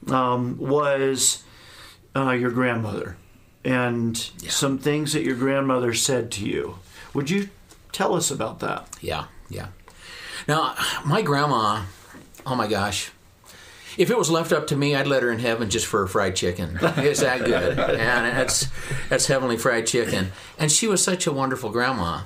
um, 0.10 0.58
was 0.58 1.44
uh, 2.16 2.32
your 2.32 2.52
grandmother 2.52 3.18
and 3.64 4.18
some 4.18 4.80
things 4.80 5.14
that 5.14 5.24
your 5.24 5.36
grandmother 5.36 5.94
said 5.94 6.32
to 6.32 6.46
you. 6.46 6.80
Would 7.14 7.30
you 7.30 7.50
tell 7.92 8.16
us 8.16 8.32
about 8.32 8.60
that? 8.60 8.88
Yeah, 9.02 9.26
yeah. 9.50 9.68
Now, 10.48 10.76
my 11.06 11.22
grandma, 11.22 11.84
oh 12.46 12.56
my 12.56 12.68
gosh, 12.68 13.12
if 13.98 14.10
it 14.10 14.18
was 14.18 14.30
left 14.30 14.52
up 14.52 14.68
to 14.68 14.76
me, 14.76 14.96
I'd 14.96 15.08
let 15.08 15.24
her 15.24 15.32
in 15.32 15.40
heaven 15.40 15.70
just 15.70 15.86
for 15.86 16.04
a 16.04 16.08
fried 16.08 16.36
chicken. 16.36 16.78
It's 16.82 17.22
that 17.22 17.44
good, 17.44 17.80
and 17.80 18.38
that's 18.38 18.68
that's 19.10 19.28
heavenly 19.28 19.58
fried 19.58 19.88
chicken. 19.88 20.32
And 20.58 20.72
she 20.72 20.88
was 20.88 21.04
such 21.04 21.28
a 21.28 21.32
wonderful 21.32 21.70
grandma. 21.70 22.22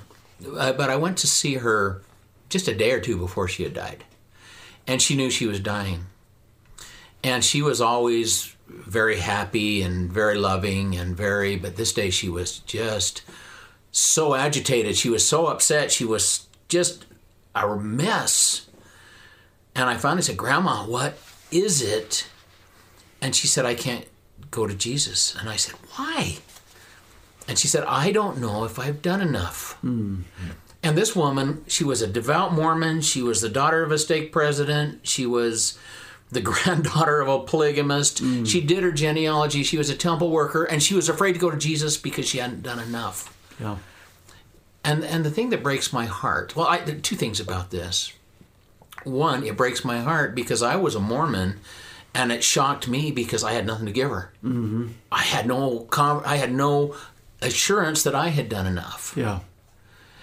Uh, 0.58 0.74
but 0.74 0.90
I 0.90 0.96
went 0.96 1.18
to 1.20 1.28
see 1.28 1.56
her 1.56 2.02
just 2.50 2.68
a 2.68 2.76
day 2.76 2.92
or 2.92 3.00
two 3.00 3.18
before 3.18 3.48
she 3.48 3.64
had 3.64 3.74
died, 3.74 4.04
and 4.88 5.02
she 5.02 5.16
knew 5.16 5.30
she 5.30 5.48
was 5.48 5.60
dying. 5.60 6.06
And 7.24 7.44
she 7.44 7.62
was 7.62 7.82
always 7.82 8.56
very 8.68 9.18
happy 9.18 9.82
and 9.82 10.12
very 10.12 10.38
loving 10.38 10.96
and 10.96 11.16
very. 11.16 11.56
But 11.56 11.76
this 11.76 11.94
day 11.94 12.10
she 12.10 12.30
was 12.30 12.60
just 12.60 13.24
so 13.92 14.36
agitated. 14.36 14.96
She 14.96 15.10
was 15.10 15.28
so 15.28 15.48
upset. 15.48 15.92
She 15.92 16.06
was 16.06 16.48
just 16.68 17.06
a 17.56 17.76
mess. 17.76 18.68
And 19.74 19.90
I 19.90 19.98
finally 19.98 20.22
said, 20.22 20.38
Grandma, 20.38 20.86
what 20.86 21.18
is 21.56 21.82
it? 21.82 22.28
And 23.22 23.36
she 23.36 23.48
said, 23.48 23.66
I 23.66 23.76
can't 23.76 24.06
go 24.52 24.68
to 24.68 24.74
Jesus. 24.74 25.36
And 25.36 25.50
I 25.50 25.56
said, 25.56 25.76
Why? 25.96 26.38
And 27.48 27.58
she 27.58 27.68
said, 27.68 27.84
I 27.84 28.12
don't 28.12 28.40
know 28.40 28.66
if 28.66 28.80
I've 28.80 29.02
done 29.02 29.22
enough. 29.22 29.74
Hmm. 29.82 30.22
And 30.82 30.98
this 30.98 31.16
woman, 31.16 31.64
she 31.68 31.84
was 31.84 32.02
a 32.02 32.08
devout 32.08 32.54
Mormon. 32.54 33.02
She 33.02 33.22
was 33.22 33.42
the 33.42 33.50
daughter 33.50 33.84
of 33.84 33.92
a 33.92 33.98
stake 33.98 34.32
president. 34.32 35.08
She 35.08 35.26
was 35.26 35.78
the 36.32 36.42
granddaughter 36.50 37.22
of 37.22 37.28
a 37.28 37.40
polygamist. 37.40 38.20
Hmm. 38.20 38.44
She 38.44 38.62
did 38.62 38.84
her 38.84 38.92
genealogy. 38.92 39.64
She 39.64 39.78
was 39.78 39.90
a 39.90 39.96
temple 39.96 40.30
worker. 40.30 40.64
And 40.64 40.82
she 40.82 40.96
was 40.96 41.10
afraid 41.10 41.34
to 41.34 41.40
go 41.40 41.52
to 41.52 41.58
Jesus 41.58 41.98
because 41.98 42.28
she 42.28 42.40
hadn't 42.40 42.64
done 42.64 42.80
enough. 42.80 43.36
Yeah. 43.60 43.78
And 44.84 45.04
and 45.04 45.26
the 45.26 45.32
thing 45.32 45.50
that 45.50 45.64
breaks 45.64 45.92
my 45.92 46.06
heart, 46.06 46.56
well, 46.56 46.68
I, 46.68 46.78
two 46.78 47.16
things 47.16 47.40
about 47.40 47.72
this. 47.72 48.14
One, 49.06 49.44
it 49.46 49.56
breaks 49.58 49.86
my 49.86 50.00
heart 50.02 50.36
because 50.36 50.62
I 50.62 50.76
was 50.76 50.96
a 50.96 51.00
Mormon, 51.00 51.60
and 52.14 52.32
it 52.32 52.44
shocked 52.44 52.88
me 52.88 53.12
because 53.12 53.44
I 53.44 53.54
had 53.54 53.66
nothing 53.66 53.86
to 53.86 53.92
give 53.92 54.10
her. 54.10 54.32
Mm-hmm. 54.44 54.88
I 55.12 55.22
had 55.22 55.48
no 55.48 55.80
com- 55.90 56.24
I 56.26 56.36
had 56.38 56.54
no 56.54 56.96
assurance 57.42 58.04
that 58.04 58.16
I 58.16 58.30
had 58.30 58.50
done 58.50 58.66
enough. 58.66 59.14
Yeah. 59.16 59.40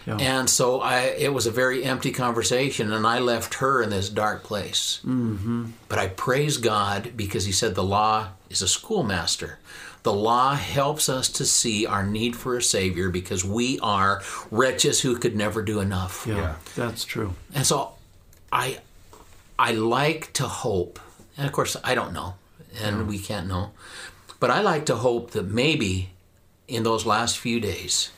Yeah. 0.06 0.16
And 0.16 0.50
so 0.50 0.80
I, 0.80 1.14
it 1.16 1.32
was 1.32 1.46
a 1.46 1.52
very 1.52 1.84
empty 1.84 2.10
conversation, 2.10 2.92
and 2.92 3.06
I 3.06 3.20
left 3.20 3.54
her 3.54 3.80
in 3.82 3.90
this 3.90 4.08
dark 4.08 4.42
place. 4.42 4.98
Mm-hmm. 5.06 5.66
But 5.88 6.00
I 6.00 6.08
praise 6.08 6.56
God 6.56 7.12
because 7.16 7.44
He 7.44 7.52
said 7.52 7.76
the 7.76 7.84
law 7.84 8.28
is 8.50 8.62
a 8.62 8.68
schoolmaster. 8.68 9.60
The 10.02 10.12
law 10.12 10.56
helps 10.56 11.08
us 11.08 11.28
to 11.28 11.44
see 11.44 11.86
our 11.86 12.04
need 12.04 12.34
for 12.34 12.56
a 12.56 12.62
Savior 12.62 13.10
because 13.10 13.44
we 13.44 13.78
are 13.78 14.20
wretches 14.50 15.00
who 15.02 15.16
could 15.16 15.36
never 15.36 15.62
do 15.62 15.78
enough. 15.78 16.26
Yeah, 16.26 16.34
Yeah. 16.36 16.54
that's 16.74 17.04
true. 17.04 17.34
And 17.54 17.64
so 17.64 17.92
I 18.52 18.78
I 19.58 19.72
like 19.72 20.32
to 20.34 20.44
hope, 20.46 21.00
and 21.36 21.46
of 21.46 21.52
course 21.52 21.76
I 21.82 21.94
don't 21.94 22.12
know, 22.12 22.34
and 22.80 22.96
mm. 22.96 23.06
we 23.06 23.18
can't 23.18 23.48
know, 23.48 23.70
but 24.38 24.50
I 24.50 24.60
like 24.60 24.86
to 24.86 24.96
hope 24.96 25.32
that 25.32 25.46
maybe 25.46 26.10
in 26.68 26.82
those 26.82 27.04
last 27.04 27.38
few 27.38 27.60
days 27.60 28.10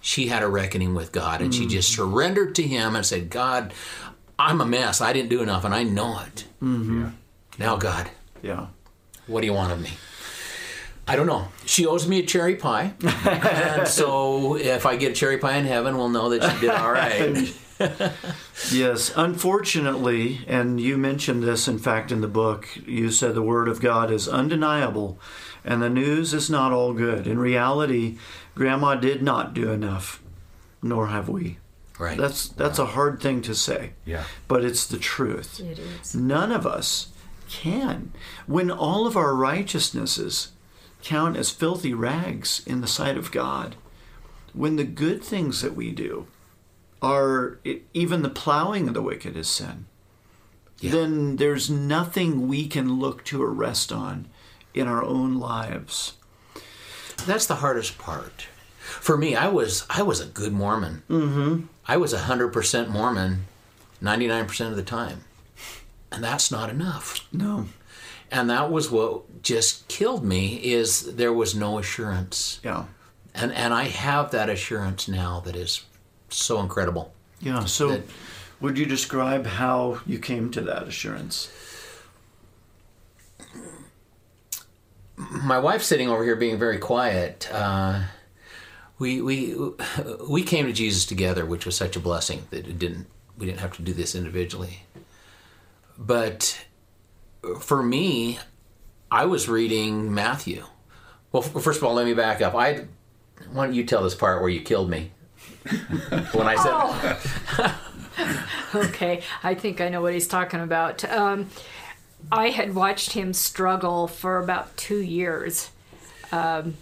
she 0.00 0.28
had 0.28 0.42
a 0.42 0.48
reckoning 0.48 0.94
with 0.94 1.12
God 1.12 1.42
and 1.42 1.54
she 1.54 1.66
just 1.66 1.92
mm. 1.92 1.96
surrendered 1.96 2.54
to 2.54 2.62
him 2.62 2.96
and 2.96 3.04
said, 3.04 3.30
God, 3.30 3.74
I'm 4.38 4.60
a 4.60 4.66
mess. 4.66 5.00
I 5.00 5.12
didn't 5.12 5.28
do 5.28 5.42
enough 5.42 5.64
and 5.64 5.74
I 5.74 5.82
know 5.82 6.20
it. 6.20 6.44
Mm-hmm. 6.62 7.02
Yeah. 7.02 7.10
Now, 7.58 7.76
God, 7.76 8.10
Yeah. 8.42 8.68
what 9.26 9.42
do 9.42 9.46
you 9.46 9.52
want 9.52 9.72
of 9.72 9.80
me? 9.80 9.90
I 11.06 11.16
don't 11.16 11.26
know. 11.26 11.48
She 11.66 11.86
owes 11.86 12.06
me 12.06 12.20
a 12.20 12.22
cherry 12.22 12.56
pie. 12.56 12.94
and 13.28 13.86
so 13.86 14.56
if 14.56 14.86
I 14.86 14.96
get 14.96 15.12
a 15.12 15.14
cherry 15.14 15.38
pie 15.38 15.56
in 15.56 15.66
heaven, 15.66 15.98
we'll 15.98 16.08
know 16.08 16.30
that 16.30 16.50
she 16.50 16.60
did 16.60 16.70
all 16.70 16.92
right. 16.92 17.52
Yes, 18.72 19.12
unfortunately, 19.16 20.40
and 20.46 20.80
you 20.80 20.96
mentioned 20.98 21.42
this 21.42 21.66
in 21.66 21.78
fact 21.78 22.12
in 22.12 22.20
the 22.20 22.28
book, 22.28 22.68
you 22.86 23.10
said 23.10 23.34
the 23.34 23.42
Word 23.42 23.68
of 23.68 23.80
God 23.80 24.10
is 24.10 24.28
undeniable 24.28 25.18
and 25.64 25.82
the 25.82 25.90
news 25.90 26.32
is 26.34 26.48
not 26.50 26.72
all 26.72 26.92
good. 26.92 27.26
In 27.26 27.38
reality, 27.38 28.16
Grandma 28.54 28.94
did 28.94 29.22
not 29.22 29.54
do 29.54 29.70
enough, 29.70 30.22
nor 30.82 31.08
have 31.08 31.28
we. 31.28 31.58
Right. 31.98 32.16
That's 32.16 32.48
that's 32.48 32.78
a 32.78 32.86
hard 32.86 33.20
thing 33.20 33.42
to 33.42 33.54
say, 33.54 33.92
Yeah. 34.06 34.24
but 34.48 34.64
it's 34.64 34.86
the 34.86 34.96
truth. 34.98 35.60
It 35.60 35.78
is. 35.78 36.14
None 36.14 36.50
of 36.50 36.66
us 36.66 37.08
can. 37.50 38.12
When 38.46 38.70
all 38.70 39.06
of 39.06 39.16
our 39.16 39.34
righteousnesses 39.34 40.52
count 41.02 41.36
as 41.36 41.50
filthy 41.50 41.92
rags 41.92 42.62
in 42.66 42.80
the 42.80 42.86
sight 42.86 43.18
of 43.18 43.30
God, 43.32 43.76
when 44.54 44.76
the 44.76 44.84
good 44.84 45.22
things 45.22 45.60
that 45.60 45.74
we 45.76 45.90
do 45.92 46.26
are 47.02 47.58
even 47.94 48.22
the 48.22 48.28
plowing 48.30 48.88
of 48.88 48.94
the 48.94 49.02
wicked 49.02 49.36
is 49.36 49.48
sin, 49.48 49.86
Yeah. 50.80 50.92
then 50.92 51.36
there's 51.36 51.70
nothing 51.70 52.46
we 52.48 52.66
can 52.68 52.98
look 52.98 53.24
to 53.26 53.42
or 53.42 53.50
rest 53.52 53.90
on 53.92 54.28
in 54.74 54.86
our 54.86 55.02
own 55.02 55.38
lives. 55.38 56.14
That's 57.26 57.46
the 57.46 57.56
hardest 57.56 57.98
part. 57.98 58.46
For 58.80 59.16
me, 59.16 59.34
I 59.36 59.48
was 59.48 59.86
I 59.90 60.02
was 60.02 60.20
a 60.20 60.26
good 60.26 60.52
Mormon. 60.52 61.02
Mm-hmm. 61.08 61.66
I 61.86 61.96
was 61.96 62.12
hundred 62.12 62.48
percent 62.48 62.88
Mormon, 62.90 63.46
ninety 64.00 64.26
nine 64.26 64.46
percent 64.46 64.70
of 64.70 64.76
the 64.76 64.82
time, 64.82 65.24
and 66.10 66.24
that's 66.24 66.50
not 66.50 66.70
enough. 66.70 67.26
No. 67.32 67.66
And 68.32 68.48
that 68.48 68.70
was 68.70 68.90
what 68.90 69.42
just 69.42 69.86
killed 69.88 70.24
me. 70.24 70.56
Is 70.56 71.14
there 71.16 71.32
was 71.32 71.54
no 71.54 71.78
assurance, 71.78 72.60
Yeah. 72.64 72.84
and 73.34 73.52
and 73.52 73.74
I 73.74 73.84
have 73.84 74.30
that 74.32 74.48
assurance 74.48 75.06
now 75.08 75.40
that 75.40 75.56
is 75.56 75.84
so 76.36 76.60
incredible. 76.60 77.12
Yeah. 77.40 77.64
So, 77.64 77.88
That- 77.90 78.02
would 78.60 78.78
you 78.78 78.86
describe 78.86 79.46
how 79.46 80.00
you 80.06 80.18
came 80.18 80.50
to 80.52 80.60
that 80.62 80.84
assurance? 80.84 81.48
my 85.16 85.58
wife's 85.58 85.86
sitting 85.86 86.08
over 86.08 86.24
here 86.24 86.36
being 86.36 86.58
very 86.58 86.78
quiet. 86.78 87.48
Uh, 87.52 88.04
we 88.98 89.20
we 89.20 89.54
we 90.28 90.42
came 90.42 90.66
to 90.66 90.72
Jesus 90.72 91.04
together, 91.06 91.44
which 91.44 91.66
was 91.66 91.76
such 91.76 91.96
a 91.96 92.00
blessing 92.00 92.46
that 92.50 92.66
it 92.66 92.78
didn't 92.78 93.06
we 93.36 93.46
didn't 93.46 93.60
have 93.60 93.76
to 93.76 93.82
do 93.82 93.92
this 93.92 94.14
individually. 94.14 94.82
But 95.98 96.64
for 97.60 97.82
me, 97.82 98.38
I 99.10 99.24
was 99.26 99.48
reading 99.48 100.12
Matthew. 100.12 100.64
Well, 101.32 101.42
first 101.42 101.78
of 101.78 101.84
all, 101.84 101.94
let 101.94 102.06
me 102.06 102.14
back 102.14 102.40
up. 102.40 102.54
I 102.54 102.86
why 103.52 103.66
don't 103.66 103.74
you 103.74 103.84
tell 103.84 104.02
this 104.02 104.14
part 104.14 104.40
where 104.40 104.50
you 104.50 104.60
killed 104.60 104.90
me 104.90 105.12
when 106.32 106.46
I 106.46 106.56
said 106.56 107.74
Okay, 108.74 109.22
I 109.42 109.54
think 109.54 109.80
I 109.80 109.88
know 109.88 110.02
what 110.02 110.14
he's 110.14 110.28
talking 110.28 110.60
about. 110.60 111.04
Um, 111.04 111.50
I 112.30 112.50
had 112.50 112.74
watched 112.74 113.12
him 113.12 113.32
struggle 113.32 114.06
for 114.06 114.38
about 114.38 114.76
two 114.76 115.00
years 115.00 115.70
um, 116.32 116.74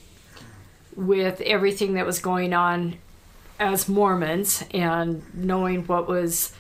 with 0.96 1.40
everything 1.42 1.94
that 1.94 2.04
was 2.04 2.18
going 2.18 2.52
on 2.52 2.96
as 3.58 3.88
Mormons 3.88 4.64
and 4.72 5.22
knowing 5.34 5.86
what 5.86 6.08
was 6.08 6.52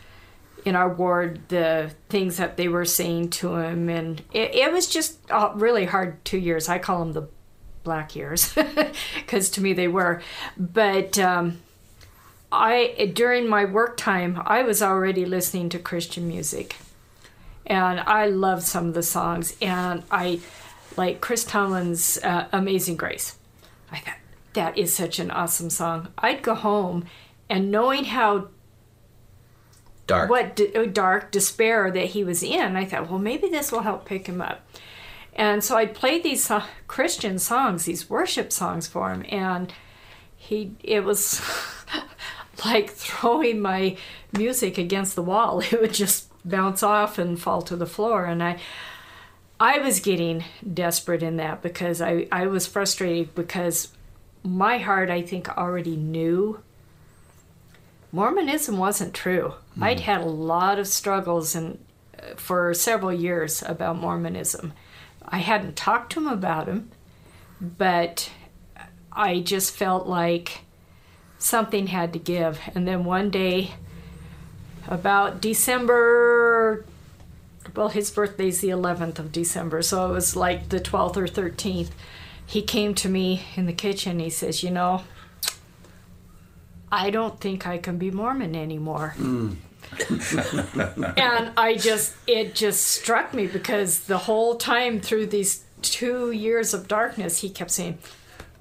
in 0.64 0.74
our 0.74 0.88
ward, 0.92 1.40
the 1.48 1.90
things 2.08 2.36
that 2.38 2.56
they 2.56 2.68
were 2.68 2.84
saying 2.84 3.30
to 3.30 3.56
him. 3.56 3.88
And 3.88 4.22
it, 4.32 4.54
it 4.54 4.72
was 4.72 4.86
just 4.86 5.18
uh, 5.30 5.52
really 5.54 5.84
hard 5.84 6.24
two 6.24 6.38
years. 6.38 6.68
I 6.68 6.78
call 6.78 7.00
them 7.00 7.12
the 7.12 7.28
black 7.84 8.16
years 8.16 8.54
because 9.16 9.50
to 9.50 9.60
me 9.60 9.72
they 9.72 9.88
were. 9.88 10.22
But. 10.56 11.18
Um, 11.18 11.60
I 12.50 13.10
during 13.14 13.48
my 13.48 13.64
work 13.64 13.96
time, 13.96 14.40
I 14.44 14.62
was 14.62 14.82
already 14.82 15.24
listening 15.24 15.68
to 15.70 15.78
Christian 15.78 16.26
music, 16.28 16.76
and 17.66 18.00
I 18.00 18.26
loved 18.26 18.62
some 18.62 18.86
of 18.88 18.94
the 18.94 19.02
songs. 19.02 19.56
And 19.60 20.02
I 20.10 20.40
like 20.96 21.20
Chris 21.20 21.44
Tomlin's 21.44 22.18
uh, 22.24 22.46
"Amazing 22.52 22.96
Grace." 22.96 23.36
I 23.92 23.98
thought 23.98 24.16
that 24.54 24.78
is 24.78 24.94
such 24.94 25.18
an 25.18 25.30
awesome 25.30 25.70
song. 25.70 26.08
I'd 26.18 26.42
go 26.42 26.54
home, 26.54 27.04
and 27.50 27.70
knowing 27.70 28.06
how 28.06 28.48
dark. 30.06 30.30
what 30.30 30.56
d- 30.56 30.74
uh, 30.74 30.84
dark 30.86 31.30
despair 31.30 31.90
that 31.90 32.06
he 32.06 32.24
was 32.24 32.42
in, 32.42 32.76
I 32.76 32.84
thought, 32.86 33.10
well, 33.10 33.18
maybe 33.18 33.48
this 33.48 33.70
will 33.70 33.82
help 33.82 34.04
pick 34.06 34.26
him 34.26 34.40
up. 34.40 34.62
And 35.34 35.62
so 35.62 35.76
I 35.76 35.86
played 35.86 36.22
these 36.24 36.44
so- 36.44 36.62
Christian 36.86 37.38
songs, 37.38 37.84
these 37.84 38.08
worship 38.10 38.52
songs 38.52 38.88
for 38.88 39.12
him, 39.12 39.24
and 39.28 39.72
he 40.36 40.72
it 40.82 41.04
was 41.04 41.40
like 42.64 42.90
throwing 43.04 43.60
my 43.60 43.96
music 44.36 44.78
against 44.78 45.14
the 45.14 45.22
wall. 45.22 45.60
It 45.72 45.80
would 45.80 45.94
just 45.94 46.26
bounce 46.44 46.82
off 46.82 47.18
and 47.18 47.40
fall 47.40 47.62
to 47.62 47.76
the 47.76 47.86
floor, 47.86 48.24
and 48.24 48.42
I. 48.42 48.58
I 49.60 49.78
was 49.80 49.98
getting 49.98 50.44
desperate 50.72 51.20
in 51.20 51.36
that 51.38 51.62
because 51.62 52.00
I, 52.00 52.28
I 52.30 52.46
was 52.46 52.68
frustrated 52.68 53.34
because 53.34 53.88
my 54.44 54.78
heart, 54.78 55.10
I 55.10 55.20
think, 55.20 55.48
already 55.48 55.96
knew 55.96 56.62
Mormonism 58.12 58.78
wasn't 58.78 59.14
true. 59.14 59.54
I'd 59.80 60.00
had 60.00 60.22
a 60.22 60.26
lot 60.26 60.78
of 60.78 60.86
struggles 60.86 61.54
and 61.54 61.78
uh, 62.18 62.34
for 62.36 62.72
several 62.74 63.12
years 63.12 63.62
about 63.62 63.98
Mormonism. 63.98 64.72
I 65.26 65.38
hadn't 65.38 65.76
talked 65.76 66.12
to 66.12 66.20
him 66.20 66.26
about 66.26 66.68
him, 66.68 66.90
but 67.60 68.30
I 69.12 69.40
just 69.40 69.76
felt 69.76 70.06
like 70.06 70.60
something 71.38 71.88
had 71.88 72.12
to 72.12 72.18
give. 72.18 72.60
And 72.74 72.86
then 72.86 73.04
one 73.04 73.30
day, 73.30 73.72
about 74.88 75.40
December, 75.40 76.84
well, 77.74 77.88
his 77.88 78.10
birthday's 78.10 78.60
the 78.60 78.68
11th 78.68 79.18
of 79.18 79.32
December, 79.32 79.82
so 79.82 80.10
it 80.10 80.12
was 80.12 80.34
like 80.34 80.70
the 80.70 80.80
12th 80.80 81.16
or 81.16 81.26
13th. 81.26 81.90
He 82.44 82.62
came 82.62 82.94
to 82.94 83.08
me 83.08 83.42
in 83.56 83.66
the 83.66 83.72
kitchen. 83.74 84.18
He 84.20 84.30
says, 84.30 84.62
You 84.62 84.70
know, 84.70 85.02
I 86.90 87.10
don't 87.10 87.38
think 87.38 87.66
I 87.66 87.76
can 87.76 87.98
be 87.98 88.10
Mormon 88.10 88.56
anymore. 88.56 89.10
Hmm. 89.16 89.54
and 90.08 91.52
I 91.56 91.76
just, 91.78 92.14
it 92.26 92.54
just 92.54 92.86
struck 92.86 93.34
me 93.34 93.46
because 93.46 94.00
the 94.00 94.18
whole 94.18 94.56
time 94.56 95.00
through 95.00 95.26
these 95.26 95.64
two 95.82 96.30
years 96.30 96.74
of 96.74 96.88
darkness, 96.88 97.38
he 97.38 97.50
kept 97.50 97.70
saying, 97.70 97.98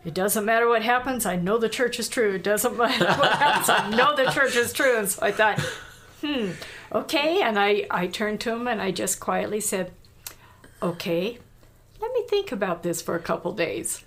It 0.08 0.13
doesn't 0.13 0.46
matter 0.46 0.70
what 0.70 0.84
happens, 0.84 1.26
I 1.26 1.36
know 1.36 1.58
the 1.58 1.67
church 1.67 2.00
is 2.00 2.08
true. 2.08 2.36
It 2.36 2.43
doesn't 2.43 2.78
matter 2.78 3.06
what 3.06 3.34
happens, 3.34 3.70
I 3.70 3.89
know 3.89 4.15
the 4.15 4.32
church 4.32 4.56
is 4.56 4.72
true. 4.72 4.98
And 5.00 5.10
so 5.10 5.20
I 5.22 5.34
thought, 5.34 5.60
hmm, 6.22 6.52
okay. 6.93 7.41
And 7.41 7.60
I, 7.60 7.86
I 7.91 8.08
turned 8.08 8.39
to 8.41 8.54
him 8.54 8.70
and 8.70 8.82
I 8.82 8.91
just 8.91 9.20
quietly 9.20 9.60
said, 9.60 9.91
Okay, 10.82 11.39
let 12.00 12.13
me 12.13 12.24
think 12.30 12.54
about 12.54 12.84
this 12.84 13.02
for 13.02 13.15
a 13.15 13.20
couple 13.20 13.52
days. 13.52 14.06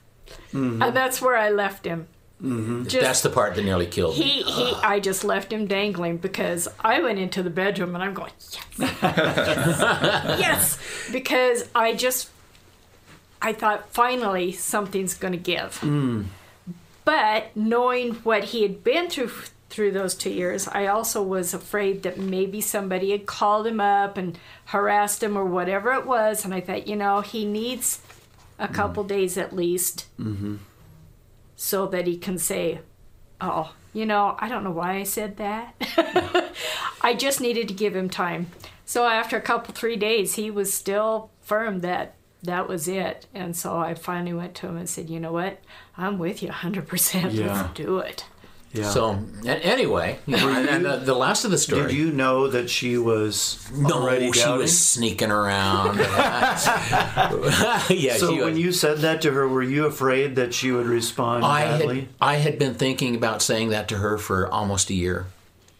And 0.53 0.81
that's 0.81 1.21
where 1.21 1.37
I 1.37 1.51
left 1.51 1.85
him. 1.85 2.07
Just- 2.41 3.01
That's 3.01 3.21
the 3.21 3.29
part 3.29 3.55
that 3.57 3.65
nearly 3.67 3.87
killed 3.87 4.17
me. 4.17 4.25
he 4.25 4.43
he 4.43 4.75
I 4.83 5.01
just 5.01 5.25
left 5.25 5.53
him 5.53 5.67
dangling 5.67 6.17
because 6.17 6.67
I 6.81 7.03
went 7.03 7.19
into 7.19 7.43
the 7.43 7.51
bedroom 7.51 7.95
and 7.95 8.03
I'm 8.03 8.15
going 8.15 8.33
yes 8.39 8.57
yes, 8.79 9.01
yes 10.41 10.79
because 11.13 11.69
I 11.75 11.93
just 11.93 12.31
I 13.43 13.53
thought 13.53 13.93
finally 13.93 14.53
something's 14.53 15.15
going 15.15 15.33
to 15.33 15.39
give. 15.39 15.77
Hmm. 15.79 16.25
But 17.05 17.57
knowing 17.57 18.15
what 18.17 18.45
he 18.45 18.63
had 18.63 18.85
been 18.85 19.09
through 19.09 19.31
through 19.71 19.93
those 19.93 20.17
2 20.17 20.31
years, 20.31 20.67
I 20.67 20.89
also 20.89 21.23
was 21.23 21.55
afraid 21.55 22.03
that 22.03 22.19
maybe 22.19 22.61
somebody 22.61 23.13
had 23.13 23.27
called 23.27 23.69
him 23.69 23.81
up 23.81 24.17
and 24.19 24.37
harassed 24.67 25.23
him 25.23 25.39
or 25.39 25.45
whatever 25.45 25.93
it 25.93 26.07
was 26.07 26.45
and 26.45 26.53
I 26.53 26.61
thought, 26.61 26.89
you 26.89 26.97
know, 26.97 27.21
he 27.21 27.45
needs 27.45 28.01
a 28.59 28.67
hmm. 28.67 28.75
couple 28.75 29.05
days 29.05 29.39
at 29.39 29.55
least 29.55 30.07
mm-hmm. 30.19 30.57
so 31.57 31.87
that 31.87 32.09
he 32.09 32.19
can 32.19 32.37
say, 32.37 32.81
oh, 33.41 33.73
you 33.93 34.07
know, 34.07 34.37
I 34.39 34.49
don't 34.49 34.65
know 34.65 34.71
why 34.71 34.97
I 34.97 35.03
said 35.05 35.37
that. 35.39 35.75
I 37.01 37.15
just 37.15 37.41
needed 37.41 37.69
to 37.69 37.75
give 37.75 37.97
him 37.97 38.09
time. 38.09 38.49
So 38.85 39.07
after 39.07 39.37
a 39.37 39.41
couple, 39.41 39.75
three 39.75 39.97
days, 39.97 40.35
he 40.35 40.51
was 40.51 40.73
still 40.75 41.31
firm 41.43 41.81
that 41.81 42.15
that 42.43 42.69
was 42.69 42.89
it. 42.89 43.27
And 43.35 43.57
so 43.57 43.79
I 43.79 43.95
finally 43.95 44.33
went 44.33 44.55
to 44.57 44.67
him 44.69 44.77
and 44.77 44.89
said, 44.89 45.11
you 45.11 45.21
know 45.21 45.33
what? 45.33 45.61
I'm 45.97 46.19
with 46.19 46.43
you 46.43 46.49
100%. 46.49 47.33
Yeah. 47.33 47.63
Let's 47.63 47.75
do 47.75 47.99
it. 47.99 48.25
Yeah. 48.73 48.89
So 48.91 49.19
a- 49.45 49.67
anyway, 49.67 50.21
you 50.27 50.37
and, 50.37 50.69
and 50.69 50.85
the, 50.85 50.97
the 50.99 51.15
last 51.15 51.45
of 51.45 51.51
the 51.51 51.59
story. 51.59 51.89
Did 51.89 51.97
you 51.97 52.13
know 52.13 52.47
that 52.47 52.71
she 52.71 52.97
was 52.99 53.69
no, 53.73 53.91
already 53.91 54.31
she 54.31 54.41
doubting? 54.41 54.61
was 54.61 54.79
sneaking 54.79 55.33
around. 55.33 55.99
yeah, 57.91 58.17
so 58.17 58.33
when 58.33 58.53
was. 58.53 58.59
you 58.59 58.71
said 58.71 58.99
that 58.99 59.23
to 59.23 59.33
her, 59.33 59.49
were 59.49 59.63
you 59.63 59.87
afraid 59.87 60.37
that 60.37 60.55
she 60.55 60.71
would 60.71 60.87
respond 60.87 61.45
I 61.45 61.65
badly? 61.65 62.01
had, 62.01 62.09
I 62.21 62.37
had 62.37 62.61
been 62.61 62.75
thinking 62.75 63.17
about 63.17 63.43
saying 63.43 63.71
that 63.71 63.89
to 63.89 63.97
her 63.97 64.19
for 64.19 64.49
almost 64.49 64.89
a 64.91 64.95
year, 64.95 65.27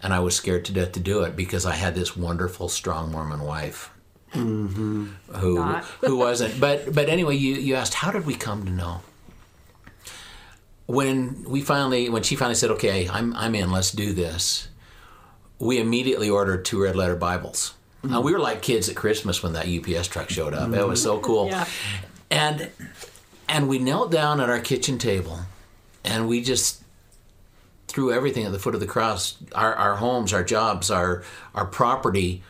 and 0.03 0.13
I 0.13 0.19
was 0.19 0.35
scared 0.35 0.65
to 0.65 0.73
death 0.73 0.91
to 0.93 1.01
do 1.01 1.23
it 1.23 1.37
because 1.37 1.65
I 1.65 1.77
had 1.77 1.95
this 1.95 2.17
wonderful, 2.17 2.69
strong 2.69 3.13
Mormon 3.13 3.43
wife. 3.43 3.93
Mm-hmm. 4.35 5.07
Who 5.35 5.55
Not. 5.57 5.85
who 5.85 6.17
wasn't. 6.17 6.61
But 6.61 6.95
but 6.95 7.09
anyway 7.09 7.37
you, 7.37 7.55
you 7.55 7.75
asked 7.75 7.95
how 7.95 8.11
did 8.11 8.27
we 8.27 8.35
come 8.35 8.65
to 8.65 8.71
know? 8.71 9.01
When 10.87 11.45
we 11.45 11.61
finally 11.61 12.09
when 12.09 12.23
she 12.23 12.37
finally 12.37 12.55
said 12.55 12.71
okay 12.73 13.09
I'm 13.09 13.35
I'm 13.35 13.55
in 13.55 13.71
let's 13.71 13.91
do 13.93 14.13
this 14.13 14.69
we 15.61 15.79
immediately 15.79 16.29
ordered 16.29 16.65
two 16.65 16.83
red 16.83 16.97
letter 16.97 17.15
Bibles. 17.15 17.75
And 18.03 18.25
we 18.25 18.33
were 18.33 18.39
like 18.39 18.63
kids 18.63 18.89
at 18.89 18.97
Christmas 18.97 19.43
when 19.43 19.53
that 19.53 19.69
UPS 19.69 20.09
truck 20.09 20.31
showed 20.31 20.55
up. 20.55 20.73
It 20.73 20.89
was 20.89 21.03
so 21.03 21.17
mm-hmm. 21.17 21.25
cool. 21.25 21.47
Yeah. 21.49 21.67
and 22.31 22.71
and 23.49 23.69
we 23.69 23.79
knelt 23.79 24.11
down 24.11 24.41
at 24.41 24.49
our 24.49 24.61
kitchen 24.61 24.97
table 24.97 25.41
and 26.03 26.27
we 26.27 26.43
just 26.43 26.83
threw 27.89 28.11
everything 28.11 28.47
at 28.47 28.53
the 28.53 28.59
foot 28.59 28.75
of 28.75 28.81
the 28.81 28.87
cross. 28.87 29.37
Our, 29.55 29.75
our 29.75 29.97
homes 29.97 30.33
our 30.33 30.43
jobs 30.43 30.91
our 30.91 31.23
our 31.55 31.67
property 31.67 32.43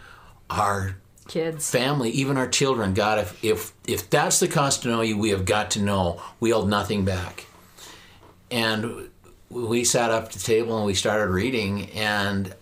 our 0.49 0.97
Kids. 1.31 1.71
family 1.71 2.11
even 2.11 2.37
our 2.37 2.49
children 2.49 2.93
god 2.93 3.21
if 3.21 3.45
if 3.45 3.73
if 3.87 4.11
that's 4.11 4.41
the 4.41 4.49
cost 4.49 4.83
to 4.83 4.89
know 4.89 5.01
you 5.01 5.17
we 5.17 5.31
have 5.31 5.45
got 5.45 5.71
to 5.71 5.81
know 5.81 6.21
we 6.41 6.51
hold 6.51 6.69
nothing 6.69 7.05
back 7.05 7.47
and 8.51 9.09
we 9.49 9.85
sat 9.85 10.11
up 10.11 10.25
at 10.25 10.33
the 10.33 10.41
table 10.41 10.77
and 10.77 10.87
we 10.87 10.93
started 10.93 11.33
reading 11.33 11.89
and 11.91 12.57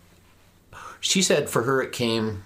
she 1.01 1.23
said 1.23 1.49
for 1.49 1.63
her 1.63 1.81
it 1.81 1.93
came 1.93 2.45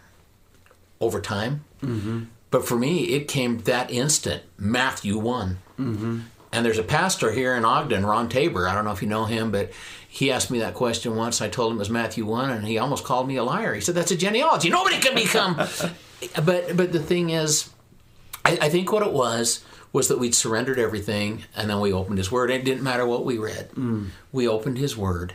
over 1.01 1.21
time 1.21 1.65
mm-hmm. 1.83 2.23
but 2.53 2.65
for 2.65 2.77
me 2.77 3.07
it 3.07 3.27
came 3.27 3.59
that 3.63 3.91
instant 3.91 4.45
matthew 4.57 5.19
one 5.19 5.59
mm-hmm. 5.77 6.21
and 6.53 6.65
there's 6.65 6.79
a 6.79 6.85
pastor 6.85 7.33
here 7.33 7.57
in 7.57 7.65
Ogden, 7.65 8.05
Ron 8.07 8.29
Tabor. 8.29 8.69
I 8.69 8.75
don't 8.75 8.85
know 8.85 8.93
if 8.93 9.03
you 9.03 9.09
know 9.09 9.25
him, 9.25 9.51
but 9.51 9.73
he 10.07 10.31
asked 10.31 10.51
me 10.51 10.59
that 10.59 10.75
question 10.75 11.17
once. 11.17 11.41
I 11.41 11.49
told 11.49 11.73
him 11.73 11.79
it 11.79 11.81
was 11.81 11.89
Matthew 11.89 12.27
1, 12.27 12.51
and 12.51 12.67
he 12.67 12.77
almost 12.77 13.03
called 13.03 13.27
me 13.27 13.37
a 13.37 13.43
liar. 13.43 13.73
He 13.73 13.81
said, 13.81 13.95
That's 13.95 14.11
a 14.11 14.17
genealogy. 14.17 14.69
Nobody 14.69 14.99
can 14.99 15.15
become. 15.15 15.57
But 16.45 16.77
but 16.77 16.93
the 16.93 16.99
thing 17.01 17.31
is, 17.31 17.71
I, 18.45 18.59
I 18.63 18.69
think 18.69 18.93
what 18.93 19.07
it 19.07 19.13
was 19.13 19.65
was 19.93 20.09
that 20.09 20.19
we'd 20.19 20.35
surrendered 20.35 20.79
everything, 20.79 21.45
and 21.55 21.69
then 21.69 21.81
we 21.81 21.93
opened 21.93 22.19
His 22.19 22.33
Word. 22.33 22.51
It 22.51 22.65
didn't 22.65 22.83
matter 22.83 23.07
what 23.07 23.25
we 23.25 23.37
read. 23.39 23.71
We 24.33 24.49
opened 24.49 24.79
His 24.79 24.97
Word, 24.97 25.35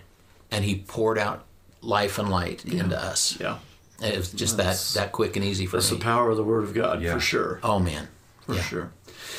and 0.52 0.66
He 0.66 0.76
poured 0.76 1.18
out 1.20 1.46
life 1.82 2.18
and 2.18 2.30
light 2.30 2.66
into 2.66 2.98
us. 3.00 3.38
yeah. 3.40 3.60
And 4.02 4.14
it 4.14 4.18
was 4.18 4.32
just 4.32 4.58
that, 4.58 4.78
that 4.96 5.12
quick 5.12 5.36
and 5.36 5.44
easy 5.46 5.66
for 5.66 5.78
That's 5.78 5.92
me. 5.92 5.98
the 5.98 6.04
power 6.04 6.30
of 6.32 6.38
the 6.38 6.44
Word 6.44 6.64
of 6.64 6.74
God, 6.74 7.02
Yeah. 7.02 7.14
for 7.16 7.20
sure. 7.20 7.60
oh, 7.64 7.80
man. 7.80 8.08
For 8.42 8.56
Yeah. 8.56 8.62
sure. 8.62 8.92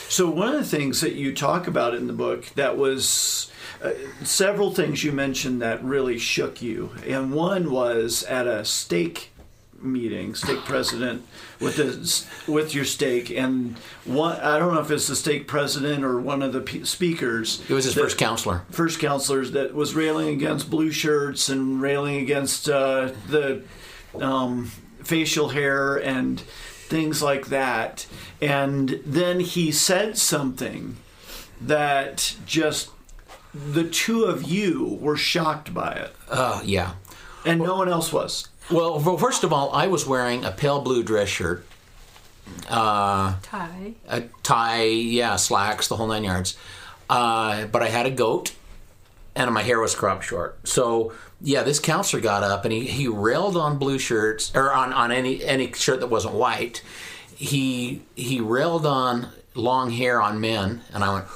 So 0.08 0.28
one 0.30 0.48
of 0.54 0.60
the 0.60 0.66
things 0.76 1.00
that 1.00 1.14
you 1.14 1.34
talk 1.34 1.66
about 1.66 1.94
in 1.94 2.06
the 2.06 2.12
book 2.12 2.46
that 2.56 2.76
was 2.78 3.50
uh, 3.82 3.90
several 4.24 4.72
things 4.72 5.02
you 5.04 5.12
mentioned 5.12 5.60
that 5.62 5.82
really 5.84 6.18
shook 6.18 6.60
you, 6.62 6.90
and 7.06 7.32
one 7.32 7.70
was 7.70 8.22
at 8.24 8.46
a 8.46 8.64
stake 8.64 9.30
meeting, 9.80 10.34
stake 10.34 10.64
president 10.64 11.24
with 11.60 11.76
the 11.76 12.50
with 12.52 12.74
your 12.74 12.84
stake, 12.84 13.30
and 13.30 13.76
one 14.04 14.38
I 14.40 14.58
don't 14.58 14.74
know 14.74 14.80
if 14.80 14.90
it's 14.90 15.06
the 15.06 15.16
stake 15.16 15.46
president 15.46 16.04
or 16.04 16.20
one 16.20 16.42
of 16.42 16.52
the 16.52 16.60
pe- 16.60 16.82
speakers. 16.84 17.62
It 17.68 17.74
was 17.74 17.84
his 17.84 17.94
that- 17.94 18.02
first 18.02 18.18
counselor. 18.18 18.62
first 18.70 18.98
counselors 19.00 19.52
that 19.52 19.74
was 19.74 19.94
railing 19.94 20.28
against 20.28 20.70
blue 20.70 20.90
shirts 20.90 21.48
and 21.48 21.80
railing 21.80 22.16
against 22.16 22.68
uh, 22.68 23.12
the 23.28 23.62
um, 24.20 24.70
facial 25.02 25.50
hair 25.50 25.96
and 25.96 26.40
things 26.40 27.22
like 27.22 27.46
that. 27.48 28.06
And 28.40 29.00
then 29.04 29.40
he 29.40 29.70
said 29.72 30.16
something 30.18 30.96
that 31.60 32.36
just 32.46 32.90
the 33.52 33.84
two 33.84 34.24
of 34.24 34.44
you 34.44 34.98
were 35.00 35.16
shocked 35.16 35.74
by 35.74 35.92
it, 35.92 36.14
Uh, 36.30 36.60
yeah. 36.64 36.92
and 37.44 37.60
no 37.60 37.76
one 37.76 37.88
else 37.88 38.12
was. 38.12 38.48
Well, 38.70 39.00
well, 39.00 39.16
first 39.16 39.44
of 39.44 39.52
all, 39.52 39.72
I 39.72 39.86
was 39.86 40.06
wearing 40.06 40.44
a 40.44 40.50
pale 40.50 40.80
blue 40.80 41.02
dress 41.02 41.28
shirt, 41.28 41.64
uh, 42.68 43.36
Ty. 43.42 43.94
a 44.08 44.22
tie, 44.42 44.82
yeah, 44.84 45.36
slacks, 45.36 45.88
the 45.88 45.96
whole 45.96 46.06
nine 46.06 46.24
yards. 46.24 46.56
Uh, 47.08 47.66
but 47.66 47.82
I 47.82 47.88
had 47.88 48.04
a 48.04 48.10
goat, 48.10 48.54
and 49.34 49.52
my 49.54 49.62
hair 49.62 49.80
was 49.80 49.94
cropped 49.94 50.24
short. 50.24 50.68
So 50.68 51.12
yeah, 51.40 51.62
this 51.62 51.78
counselor 51.78 52.20
got 52.20 52.42
up 52.42 52.64
and 52.64 52.72
he, 52.72 52.86
he 52.86 53.08
railed 53.08 53.56
on 53.56 53.78
blue 53.78 53.98
shirts 53.98 54.52
or 54.54 54.72
on, 54.72 54.92
on 54.92 55.12
any 55.12 55.44
any 55.44 55.72
shirt 55.72 56.00
that 56.00 56.08
wasn't 56.08 56.34
white. 56.34 56.82
He 57.34 58.02
he 58.16 58.40
railed 58.40 58.84
on 58.84 59.28
long 59.54 59.90
hair 59.90 60.20
on 60.20 60.40
men, 60.40 60.82
and 60.92 61.04
I 61.04 61.12
went, 61.14 61.26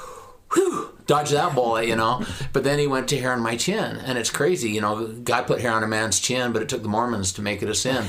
dodge 1.12 1.30
that 1.30 1.54
bullet, 1.54 1.86
you 1.86 1.96
know. 1.96 2.24
But 2.54 2.64
then 2.64 2.78
he 2.78 2.86
went 2.86 3.08
to 3.08 3.18
hair 3.18 3.32
on 3.32 3.40
my 3.40 3.56
chin, 3.56 3.96
and 3.98 4.16
it's 4.16 4.30
crazy, 4.30 4.70
you 4.70 4.80
know. 4.80 5.08
God 5.08 5.46
put 5.46 5.60
hair 5.60 5.72
on 5.72 5.82
a 5.82 5.86
man's 5.86 6.18
chin, 6.18 6.52
but 6.52 6.62
it 6.62 6.68
took 6.70 6.82
the 6.82 6.88
Mormons 6.88 7.32
to 7.34 7.42
make 7.42 7.62
it 7.62 7.68
a 7.68 7.74
sin. 7.74 8.06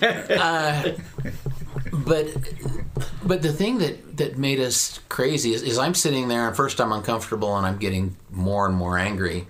uh, 0.02 0.92
but 1.92 2.28
but 3.24 3.42
the 3.42 3.52
thing 3.52 3.78
that 3.78 4.16
that 4.18 4.38
made 4.38 4.60
us 4.60 5.00
crazy 5.08 5.52
is, 5.52 5.62
is 5.62 5.78
I'm 5.78 5.94
sitting 5.94 6.28
there, 6.28 6.46
and 6.46 6.56
first 6.56 6.80
I'm 6.80 6.92
uncomfortable, 6.92 7.56
and 7.56 7.66
I'm 7.66 7.78
getting 7.78 8.16
more 8.30 8.66
and 8.66 8.76
more 8.76 8.96
angry. 8.98 9.48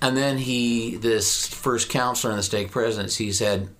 And 0.00 0.16
then 0.16 0.38
he, 0.38 0.96
this 0.96 1.46
first 1.46 1.88
counselor 1.88 2.30
in 2.32 2.36
the 2.36 2.42
stake 2.42 2.70
presence, 2.70 3.16
he 3.16 3.32
said, 3.32 3.70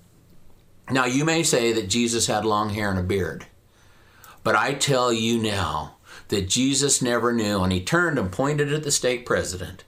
Now 0.90 1.04
you 1.04 1.22
may 1.22 1.42
say 1.42 1.72
that 1.74 1.90
Jesus 1.90 2.26
had 2.26 2.46
long 2.46 2.70
hair 2.70 2.88
and 2.88 2.98
a 2.98 3.02
beard, 3.02 3.46
but 4.42 4.56
I 4.56 4.72
tell 4.72 5.12
you 5.12 5.38
now 5.38 5.96
that 6.28 6.48
Jesus 6.48 7.00
never 7.02 7.32
knew. 7.32 7.62
And 7.62 7.72
he 7.72 7.82
turned 7.82 8.18
and 8.18 8.30
pointed 8.32 8.72
at 8.72 8.82
the 8.82 8.90
stake 8.90 9.26
president, 9.26 9.84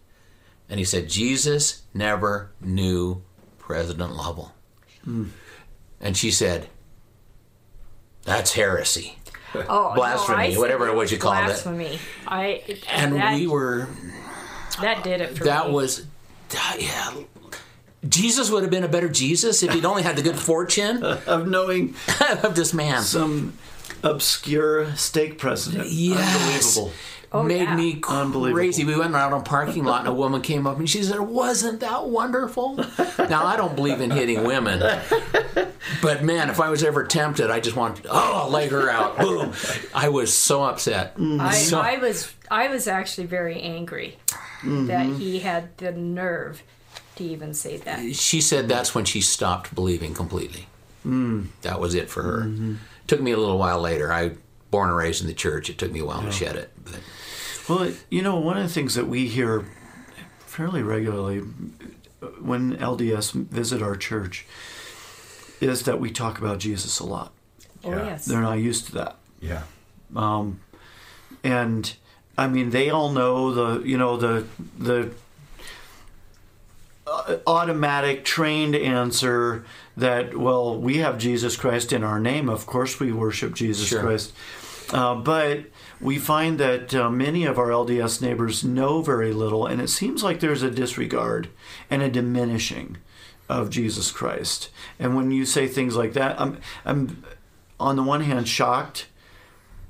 and 0.68 0.78
he 0.78 0.84
said, 0.84 1.08
Jesus 1.08 1.82
never 1.94 2.50
knew 2.60 3.22
President 3.58 4.14
Lovell. 4.14 4.52
Hmm. 5.04 5.26
And 6.00 6.16
she 6.16 6.30
said, 6.30 6.68
That's 8.24 8.52
heresy. 8.54 9.18
Oh, 9.68 9.94
Blasphemy, 9.94 10.52
no, 10.52 10.60
whatever 10.60 10.86
it 10.88 10.94
was 10.94 11.10
you 11.10 11.16
called 11.16 11.38
it. 11.38 11.46
blasphemy. 11.46 11.98
I 12.26 12.62
And 12.90 13.14
that, 13.16 13.34
we 13.36 13.46
were 13.46 13.88
that 14.82 15.02
did 15.02 15.22
it 15.22 15.38
for 15.38 15.44
that 15.44 15.68
me. 15.68 15.72
was 15.72 16.00
uh, 16.54 16.74
yeah 16.78 17.14
jesus 18.06 18.50
would 18.50 18.62
have 18.62 18.70
been 18.70 18.84
a 18.84 18.88
better 18.88 19.08
jesus 19.08 19.62
if 19.62 19.72
he'd 19.72 19.86
only 19.86 20.02
had 20.02 20.14
the 20.16 20.20
good 20.22 20.36
fortune 20.38 21.02
Of 21.26 21.48
knowing 21.48 21.94
of 22.42 22.54
this 22.54 22.74
man 22.74 23.00
some 23.00 23.56
obscure 24.02 24.94
stake 24.96 25.38
president. 25.38 25.88
yes 25.88 26.76
Unbelievable. 26.76 26.92
Oh, 27.32 27.42
made 27.42 27.62
yeah. 27.62 27.76
me 27.76 28.00
Unbelievable. 28.08 28.54
crazy 28.56 28.84
we 28.84 28.96
went 28.96 29.14
out 29.14 29.32
on 29.32 29.40
a 29.40 29.44
parking 29.44 29.84
lot 29.84 30.00
and 30.00 30.08
a 30.08 30.12
woman 30.12 30.40
came 30.42 30.66
up 30.66 30.78
and 30.78 30.88
she 30.88 31.02
said 31.02 31.18
wasn't 31.20 31.80
that 31.80 32.06
wonderful 32.06 32.76
now 33.18 33.44
i 33.44 33.56
don't 33.56 33.74
believe 33.74 34.00
in 34.00 34.10
hitting 34.12 34.44
women 34.44 34.78
but 36.00 36.22
man 36.22 36.48
if 36.48 36.60
i 36.60 36.70
was 36.70 36.84
ever 36.84 37.04
tempted 37.04 37.50
i 37.50 37.58
just 37.58 37.76
want 37.76 38.00
oh 38.08 38.48
lay 38.50 38.68
her 38.68 38.88
out 38.88 39.18
boom 39.18 39.52
i 39.92 40.08
was 40.08 40.32
so 40.32 40.62
upset 40.62 41.14
I, 41.18 41.52
So- 41.54 41.80
I 41.80 41.98
was 41.98 42.32
I 42.50 42.68
was 42.68 42.86
actually 42.86 43.26
very 43.26 43.60
angry 43.60 44.16
that 44.62 45.06
mm-hmm. 45.06 45.16
he 45.16 45.40
had 45.40 45.76
the 45.78 45.90
nerve 45.92 46.62
to 47.16 47.24
even 47.24 47.54
say 47.54 47.76
that. 47.78 48.14
she 48.14 48.40
said 48.40 48.68
that's 48.68 48.94
when 48.94 49.04
she 49.04 49.20
stopped 49.20 49.74
believing 49.74 50.14
completely. 50.14 50.66
Mm. 51.04 51.46
That 51.62 51.80
was 51.80 51.94
it 51.94 52.10
for 52.10 52.22
her. 52.22 52.38
Mm-hmm. 52.42 52.74
Took 53.06 53.20
me 53.20 53.30
a 53.32 53.36
little 53.36 53.58
while 53.58 53.80
later. 53.80 54.12
I 54.12 54.32
born 54.70 54.88
and 54.88 54.96
raised 54.96 55.20
in 55.20 55.26
the 55.26 55.34
church. 55.34 55.70
It 55.70 55.78
took 55.78 55.92
me 55.92 56.00
a 56.00 56.04
while 56.04 56.22
to 56.22 56.32
shed 56.32 56.56
it. 56.56 56.72
But 56.84 57.00
Well, 57.68 57.92
you 58.10 58.22
know, 58.22 58.36
one 58.36 58.56
of 58.56 58.62
the 58.64 58.68
things 58.72 58.94
that 58.94 59.06
we 59.06 59.26
hear 59.28 59.64
fairly 60.40 60.82
regularly 60.82 61.38
when 62.40 62.76
LDS 62.76 63.32
visit 63.32 63.82
our 63.82 63.96
church 63.96 64.46
is 65.60 65.82
that 65.84 66.00
we 66.00 66.10
talk 66.10 66.38
about 66.38 66.58
Jesus 66.58 66.98
a 66.98 67.06
lot. 67.06 67.32
Oh 67.84 67.90
Yeah. 67.90 68.04
yes. 68.06 68.24
They're 68.24 68.40
not 68.40 68.58
used 68.58 68.86
to 68.86 68.92
that. 68.94 69.16
Yeah. 69.40 69.62
Um, 70.14 70.60
and 71.44 71.94
I 72.36 72.48
mean, 72.48 72.70
they 72.70 72.90
all 72.90 73.10
know 73.12 73.52
the, 73.52 73.86
you 73.86 73.96
know, 73.96 74.16
the, 74.16 74.46
the 74.78 75.10
uh, 77.06 77.36
automatic 77.46 78.24
trained 78.24 78.74
answer 78.74 79.64
that, 79.96 80.36
well, 80.36 80.78
we 80.78 80.98
have 80.98 81.18
Jesus 81.18 81.56
Christ 81.56 81.92
in 81.92 82.04
our 82.04 82.20
name. 82.20 82.48
Of 82.48 82.66
course 82.66 83.00
we 83.00 83.12
worship 83.12 83.54
Jesus 83.54 83.88
Sure. 83.88 84.02
Christ. 84.02 84.32
Uh, 84.92 85.14
but 85.16 85.64
we 86.00 86.18
find 86.18 86.58
that 86.60 86.94
uh, 86.94 87.10
many 87.10 87.44
of 87.44 87.58
our 87.58 87.68
LDS 87.68 88.22
neighbors 88.22 88.62
know 88.62 89.02
very 89.02 89.32
little, 89.32 89.66
and 89.66 89.80
it 89.80 89.88
seems 89.88 90.22
like 90.22 90.38
there's 90.40 90.62
a 90.62 90.70
disregard 90.70 91.48
and 91.90 92.02
a 92.02 92.08
diminishing 92.10 92.98
of 93.48 93.70
Jesus 93.70 94.12
Christ. 94.12 94.68
And 94.98 95.16
when 95.16 95.30
you 95.30 95.44
say 95.44 95.66
things 95.66 95.96
like 95.96 96.12
that, 96.12 96.40
I'm, 96.40 96.60
I'm 96.84 97.24
on 97.80 97.96
the 97.96 98.02
one 98.02 98.20
hand 98.20 98.48
shocked 98.48 99.06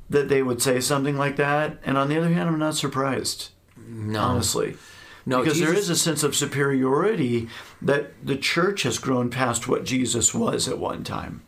that 0.08 0.28
they 0.28 0.42
would 0.42 0.62
say 0.62 0.80
something 0.80 1.16
like 1.18 1.36
that, 1.36 1.78
and 1.84 1.98
on 1.98 2.08
the 2.08 2.16
other 2.16 2.32
hand, 2.32 2.48
I'm 2.48 2.58
not 2.58 2.76
surprised, 2.76 3.50
No, 3.76 4.20
honestly. 4.20 4.76
No, 5.26 5.42
because 5.42 5.58
there 5.58 5.68
Jesus- 5.74 5.84
is 5.84 5.90
a 5.90 5.96
sense 5.96 6.22
of 6.22 6.34
superiority 6.36 7.48
that 7.82 8.24
the 8.24 8.36
church 8.36 8.82
has 8.84 8.98
grown 8.98 9.28
past 9.28 9.68
what 9.68 9.84
Jesus 9.84 10.32
was 10.32 10.68
at 10.68 10.78
one 10.78 11.04
time. 11.04 11.42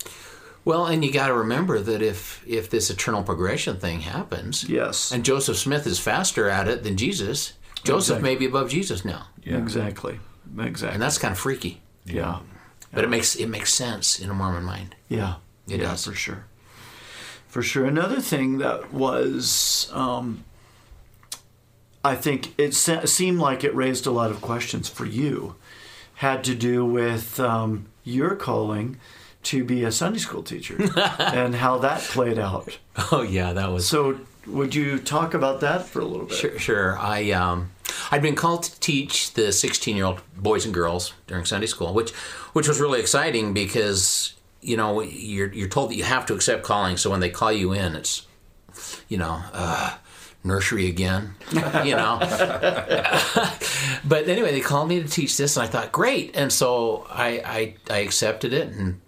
Well, 0.64 0.84
and 0.86 1.02
you 1.04 1.10
got 1.10 1.28
to 1.28 1.34
remember 1.34 1.80
that 1.80 2.02
if 2.02 2.42
if 2.46 2.68
this 2.68 2.90
eternal 2.90 3.22
progression 3.22 3.78
thing 3.78 4.00
happens, 4.00 4.64
Yes. 4.68 5.10
and 5.12 5.24
Joseph 5.24 5.56
Smith 5.56 5.86
is 5.86 5.98
faster 5.98 6.48
at 6.50 6.68
it 6.68 6.82
than 6.82 6.96
Jesus, 6.98 7.54
Joseph 7.84 8.16
Exactly. 8.18 8.22
may 8.30 8.36
be 8.36 8.44
above 8.46 8.68
Jesus 8.68 9.04
now, 9.04 9.28
Yeah. 9.44 9.56
Exactly. 9.58 10.20
Exactly. 10.58 10.94
and 10.94 11.02
that's 11.02 11.16
kind 11.18 11.32
of 11.32 11.38
freaky. 11.38 11.80
yeah. 12.04 12.40
But 12.92 13.04
it 13.04 13.10
makes 13.10 13.34
it 13.36 13.48
makes 13.48 13.72
sense 13.72 14.18
in 14.18 14.28
a 14.30 14.34
Mormon 14.34 14.64
mind. 14.64 14.94
Yeah, 15.08 15.34
It 15.68 15.80
yeah, 15.80 15.90
does. 15.90 16.04
for 16.06 16.14
sure. 16.14 16.44
For 17.46 17.62
sure. 17.62 17.84
Another 17.86 18.20
thing 18.20 18.58
that 18.58 18.92
was, 18.92 19.88
um, 19.92 20.44
I 22.04 22.14
think 22.14 22.54
it 22.58 22.74
se- 22.74 23.06
seemed 23.06 23.38
like 23.38 23.64
it 23.64 23.74
raised 23.74 24.06
a 24.06 24.10
lot 24.10 24.30
of 24.30 24.40
questions 24.40 24.88
for 24.88 25.04
you, 25.04 25.56
had 26.14 26.44
to 26.44 26.54
do 26.54 26.84
with 26.84 27.38
um, 27.40 27.86
your 28.04 28.34
calling 28.36 28.98
to 29.44 29.64
be 29.64 29.84
a 29.84 29.92
Sunday 29.92 30.18
school 30.18 30.42
teacher 30.42 30.76
and 31.18 31.54
how 31.56 31.78
that 31.78 32.00
played 32.00 32.38
out. 32.38 32.78
Oh 33.12 33.22
yeah, 33.22 33.52
that 33.52 33.70
was 33.70 33.86
So, 33.86 34.18
would 34.46 34.74
you 34.74 34.98
talk 34.98 35.34
about 35.34 35.60
that 35.60 35.86
for 35.86 36.00
a 36.00 36.04
little 36.04 36.26
bit? 36.26 36.36
Sure, 36.36 36.58
sure. 36.58 36.98
I 36.98 37.30
um, 37.32 37.70
I'd 38.10 38.22
been 38.22 38.34
called 38.34 38.64
to 38.64 38.80
teach 38.80 39.34
the 39.34 39.52
16 39.52 39.96
year 39.96 40.06
old 40.06 40.20
boys 40.36 40.64
and 40.64 40.74
girls 40.74 41.12
during 41.26 41.44
Sunday 41.44 41.66
school, 41.66 41.92
which 41.94 42.12
which 42.52 42.68
was 42.68 42.80
really 42.80 43.00
exciting 43.00 43.52
because 43.52 44.34
you 44.60 44.76
know 44.76 45.00
you're 45.02 45.52
you're 45.52 45.68
told 45.68 45.90
that 45.90 45.96
you 45.96 46.04
have 46.04 46.26
to 46.26 46.34
accept 46.34 46.62
calling. 46.62 46.96
So 46.96 47.10
when 47.10 47.20
they 47.20 47.30
call 47.30 47.52
you 47.52 47.72
in, 47.72 47.94
it's 47.94 48.26
you 49.08 49.18
know. 49.18 49.42
Uh, 49.52 49.96
Nursery 50.48 50.88
again, 50.88 51.34
you 51.84 51.94
know. 51.94 52.18
but 54.04 54.28
anyway, 54.28 54.50
they 54.52 54.60
called 54.60 54.88
me 54.88 55.02
to 55.02 55.08
teach 55.08 55.36
this, 55.36 55.56
and 55.56 55.64
I 55.64 55.68
thought, 55.68 55.92
great. 55.92 56.36
And 56.36 56.52
so 56.52 57.06
I, 57.10 57.74
I, 57.88 57.94
I 57.94 57.98
accepted 57.98 58.52
it, 58.52 58.68
and 58.68 59.00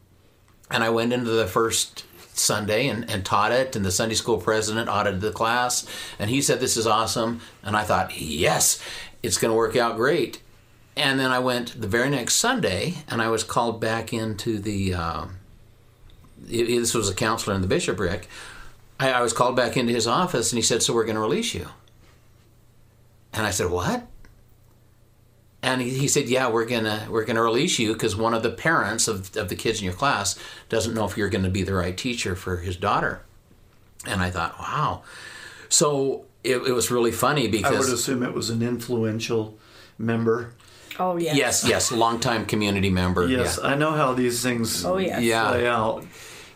and 0.70 0.84
I 0.84 0.90
went 0.90 1.12
into 1.12 1.30
the 1.30 1.46
first 1.48 2.04
Sunday 2.38 2.86
and, 2.88 3.10
and 3.10 3.24
taught 3.24 3.52
it, 3.52 3.74
and 3.74 3.84
the 3.84 3.90
Sunday 3.90 4.14
school 4.14 4.38
president 4.38 4.88
audited 4.88 5.20
the 5.20 5.32
class, 5.32 5.86
and 6.18 6.30
he 6.30 6.40
said, 6.40 6.60
This 6.60 6.76
is 6.76 6.86
awesome. 6.86 7.40
And 7.62 7.76
I 7.76 7.82
thought, 7.82 8.16
Yes, 8.20 8.80
it's 9.22 9.36
going 9.38 9.50
to 9.50 9.56
work 9.56 9.74
out 9.76 9.96
great. 9.96 10.40
And 10.96 11.18
then 11.18 11.30
I 11.30 11.38
went 11.38 11.80
the 11.80 11.86
very 11.88 12.10
next 12.10 12.34
Sunday, 12.34 12.94
and 13.08 13.20
I 13.22 13.28
was 13.28 13.42
called 13.44 13.80
back 13.80 14.12
into 14.12 14.58
the. 14.58 14.94
Um, 14.94 15.36
it- 16.48 16.66
this 16.66 16.94
was 16.94 17.08
a 17.08 17.14
counselor 17.14 17.54
in 17.56 17.62
the 17.62 17.68
bishopric. 17.68 18.28
I, 19.00 19.12
I 19.12 19.20
was 19.22 19.32
called 19.32 19.56
back 19.56 19.76
into 19.76 19.92
his 19.92 20.06
office, 20.06 20.52
and 20.52 20.58
he 20.58 20.62
said, 20.62 20.82
"So 20.82 20.94
we're 20.94 21.04
going 21.04 21.16
to 21.16 21.20
release 21.20 21.54
you." 21.54 21.66
And 23.32 23.46
I 23.46 23.50
said, 23.50 23.70
"What?" 23.70 24.06
And 25.62 25.80
he, 25.80 25.90
he 25.90 26.08
said, 26.08 26.28
"Yeah, 26.28 26.50
we're 26.50 26.66
gonna 26.66 27.06
we're 27.10 27.24
gonna 27.24 27.42
release 27.42 27.78
you 27.78 27.92
because 27.94 28.14
one 28.14 28.34
of 28.34 28.42
the 28.42 28.50
parents 28.50 29.08
of 29.08 29.34
of 29.36 29.48
the 29.48 29.56
kids 29.56 29.80
in 29.80 29.86
your 29.86 29.94
class 29.94 30.38
doesn't 30.68 30.94
know 30.94 31.06
if 31.06 31.16
you're 31.16 31.28
going 31.30 31.44
to 31.44 31.50
be 31.50 31.62
the 31.62 31.74
right 31.74 31.96
teacher 31.96 32.36
for 32.36 32.58
his 32.58 32.76
daughter." 32.76 33.22
And 34.06 34.20
I 34.20 34.30
thought, 34.30 34.58
"Wow!" 34.58 35.02
So 35.68 36.26
it, 36.44 36.56
it 36.56 36.72
was 36.72 36.90
really 36.90 37.12
funny 37.12 37.48
because 37.48 37.74
I 37.74 37.78
would 37.78 37.88
assume 37.88 38.22
it 38.22 38.34
was 38.34 38.50
an 38.50 38.62
influential 38.62 39.58
member. 39.98 40.52
Oh 40.98 41.16
yes. 41.16 41.36
yes, 41.36 41.66
yes, 41.66 41.92
longtime 41.92 42.44
community 42.44 42.90
member. 42.90 43.26
Yes, 43.26 43.58
yeah. 43.62 43.70
I 43.70 43.74
know 43.74 43.92
how 43.92 44.12
these 44.12 44.42
things 44.42 44.84
Oh 44.84 44.98
yes. 44.98 45.22
Yeah. 45.22 45.48
play 45.48 45.66
out. 45.66 46.04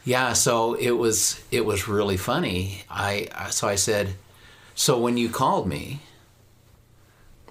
Yeah, 0.05 0.35
so 0.35 0.75
it 0.75 0.93
was 0.93 1.43
it 1.51 1.65
was 1.65 1.89
really 1.89 2.19
funny. 2.19 2.85
I 2.91 3.29
so 3.51 3.67
I 3.67 3.77
said, 3.77 4.15
so 4.75 4.99
when 4.99 5.17
you 5.17 5.31
called 5.31 5.67
me, 5.67 6.01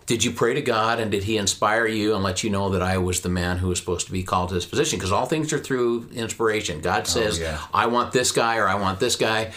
did 0.05 0.23
you 0.23 0.31
pray 0.31 0.53
to 0.53 0.61
God 0.61 0.99
and 0.99 1.09
did 1.09 1.23
He 1.23 1.37
inspire 1.37 1.87
you 1.87 2.13
and 2.13 2.23
let 2.23 2.43
you 2.43 2.51
know 2.51 2.69
that 2.69 2.83
I 2.83 2.99
was 2.99 3.21
the 3.21 3.29
man 3.29 3.57
who 3.57 3.69
was 3.69 3.79
supposed 3.79 4.05
to 4.05 4.11
be 4.11 4.21
called 4.21 4.49
to 4.49 4.55
this 4.55 4.67
position? 4.67 4.99
Because 4.99 5.11
all 5.11 5.25
things 5.25 5.51
are 5.51 5.57
through 5.57 6.09
inspiration. 6.13 6.81
God 6.81 7.01
oh, 7.01 7.09
says, 7.09 7.39
yeah. 7.39 7.59
I 7.73 7.87
want 7.87 8.11
this 8.11 8.31
guy 8.31 8.57
or 8.57 8.67
I 8.67 8.75
want 8.75 8.99
this 8.99 9.15
guy, 9.15 9.51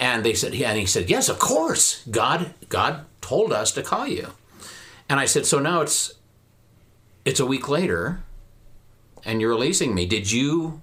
and 0.00 0.24
they 0.24 0.34
said, 0.34 0.52
yeah, 0.52 0.70
and 0.70 0.78
he 0.78 0.86
said, 0.86 1.08
yes, 1.08 1.28
of 1.28 1.38
course. 1.38 2.04
God 2.10 2.52
God 2.68 3.06
told 3.20 3.52
us 3.52 3.70
to 3.72 3.82
call 3.84 4.08
you, 4.08 4.32
and 5.08 5.20
I 5.20 5.26
said, 5.26 5.46
so 5.46 5.60
now 5.60 5.82
it's 5.82 6.14
it's 7.24 7.38
a 7.38 7.46
week 7.46 7.68
later, 7.68 8.22
and 9.24 9.40
you're 9.40 9.50
releasing 9.50 9.94
me. 9.94 10.04
Did 10.04 10.32
you? 10.32 10.80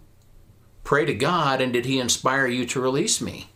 Pray 0.87 1.03
to 1.03 1.13
God 1.13 1.59
and 1.59 1.73
did 1.73 1.83
he 1.83 1.99
inspire 1.99 2.47
you 2.47 2.65
to 2.65 2.79
release 2.79 3.19
me? 3.19 3.49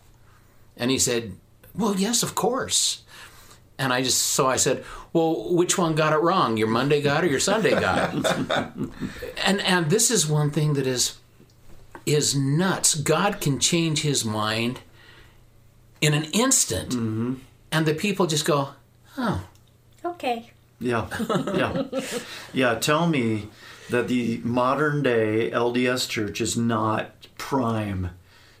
And 0.76 0.90
he 0.90 0.98
said, 0.98 1.32
Well, 1.74 1.96
yes, 1.96 2.22
of 2.22 2.34
course. 2.34 3.04
And 3.78 3.90
I 3.90 4.02
just, 4.02 4.18
so 4.18 4.46
I 4.46 4.56
said, 4.56 4.84
Well, 5.14 5.54
which 5.54 5.78
one 5.78 5.94
got 5.94 6.12
it 6.12 6.18
wrong? 6.18 6.58
Your 6.58 6.66
Monday 6.68 7.00
God 7.00 7.24
or 7.24 7.28
your 7.28 7.40
Sunday 7.40 7.70
God? 7.70 8.26
and, 9.46 9.62
and 9.62 9.88
this 9.88 10.10
is 10.10 10.26
one 10.26 10.50
thing 10.50 10.74
that 10.74 10.86
is, 10.86 11.16
is 12.04 12.36
nuts. 12.36 12.94
God 12.94 13.40
can 13.40 13.58
change 13.58 14.02
his 14.02 14.26
mind 14.26 14.80
in 16.02 16.12
an 16.12 16.24
instant. 16.34 16.90
Mm-hmm. 16.90 17.34
And 17.70 17.86
the 17.86 17.94
people 17.94 18.26
just 18.26 18.44
go, 18.44 18.74
Oh, 19.16 19.42
Okay. 20.04 20.50
Yeah, 20.80 21.06
yeah, 21.54 21.84
yeah. 22.52 22.74
Tell 22.74 23.06
me 23.06 23.48
that 23.88 24.08
the 24.08 24.40
modern 24.42 25.02
day 25.02 25.48
LDS 25.52 26.08
church 26.08 26.40
is 26.40 26.56
not 26.56 27.21
prime 27.46 28.10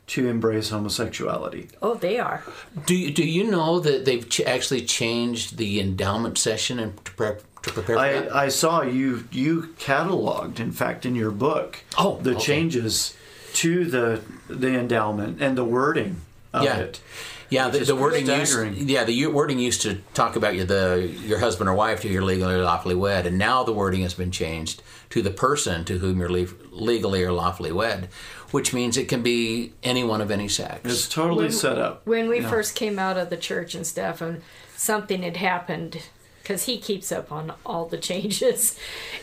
to 0.08 0.28
embrace 0.28 0.70
homosexuality. 0.70 1.68
Oh, 1.80 1.94
they 1.94 2.18
are. 2.18 2.42
do 2.86 2.94
you, 2.94 3.12
do 3.12 3.24
you 3.24 3.44
know 3.50 3.78
that 3.80 4.04
they've 4.04 4.28
ch- 4.28 4.40
actually 4.40 4.82
changed 4.84 5.56
the 5.56 5.80
endowment 5.80 6.36
session 6.36 6.78
and 6.80 7.02
to, 7.04 7.12
prep, 7.12 7.42
to 7.62 7.70
prepare 7.72 7.96
for 7.96 8.02
that? 8.02 8.34
I, 8.34 8.44
I 8.46 8.48
saw 8.48 8.82
you 8.82 9.28
you 9.30 9.74
cataloged, 9.78 10.58
in 10.58 10.72
fact, 10.72 11.06
in 11.06 11.14
your 11.14 11.30
book, 11.30 11.84
Oh, 11.96 12.18
the 12.20 12.32
okay. 12.32 12.40
changes 12.40 13.16
to 13.54 13.84
the 13.84 14.20
the 14.48 14.74
endowment 14.76 15.40
and 15.40 15.56
the 15.56 15.64
wording 15.64 16.16
of 16.52 16.64
Yeah. 16.64 16.78
it. 16.78 17.00
Yeah, 17.48 17.68
the, 17.68 17.80
the 17.80 17.94
wording 17.94 18.26
used, 18.26 18.58
yeah, 18.88 19.04
the 19.04 19.26
wording 19.26 19.58
used 19.58 19.82
to 19.82 19.96
talk 20.14 20.36
about 20.36 20.54
your 20.56 20.64
the 20.64 21.06
your 21.26 21.38
husband 21.38 21.68
or 21.68 21.74
wife 21.74 22.00
to 22.00 22.08
you're 22.08 22.24
legally 22.24 22.54
or 22.54 22.62
lawfully 22.64 22.94
wed, 22.94 23.26
and 23.26 23.36
now 23.38 23.62
the 23.62 23.72
wording 23.74 24.02
has 24.02 24.14
been 24.14 24.30
changed 24.30 24.82
to 25.10 25.20
the 25.20 25.30
person 25.30 25.84
to 25.84 25.98
whom 25.98 26.18
you're 26.18 26.30
le- 26.32 26.46
legally 26.72 27.22
or 27.22 27.30
lawfully 27.30 27.70
wed, 27.70 28.08
which 28.52 28.72
means 28.72 28.96
it 28.96 29.08
can 29.08 29.22
be 29.22 29.72
anyone 29.82 30.20
of 30.20 30.30
any 30.30 30.46
sex. 30.48 30.80
It's 30.84 31.08
totally 31.08 31.50
set 31.50 31.78
up. 31.78 32.06
When 32.06 32.28
we 32.28 32.40
Yeah. 32.40 32.48
first 32.50 32.74
came 32.76 32.98
out 32.98 33.16
of 33.18 33.28
the 33.30 33.36
church 33.36 33.74
and 33.74 33.86
stuff, 33.86 34.20
and 34.20 34.42
something 34.76 35.22
had 35.22 35.36
happened, 35.38 35.98
because 36.42 36.64
he 36.64 36.78
keeps 36.78 37.10
up 37.10 37.32
on 37.32 37.52
all 37.66 37.86
the 37.86 37.98
changes, 37.98 38.76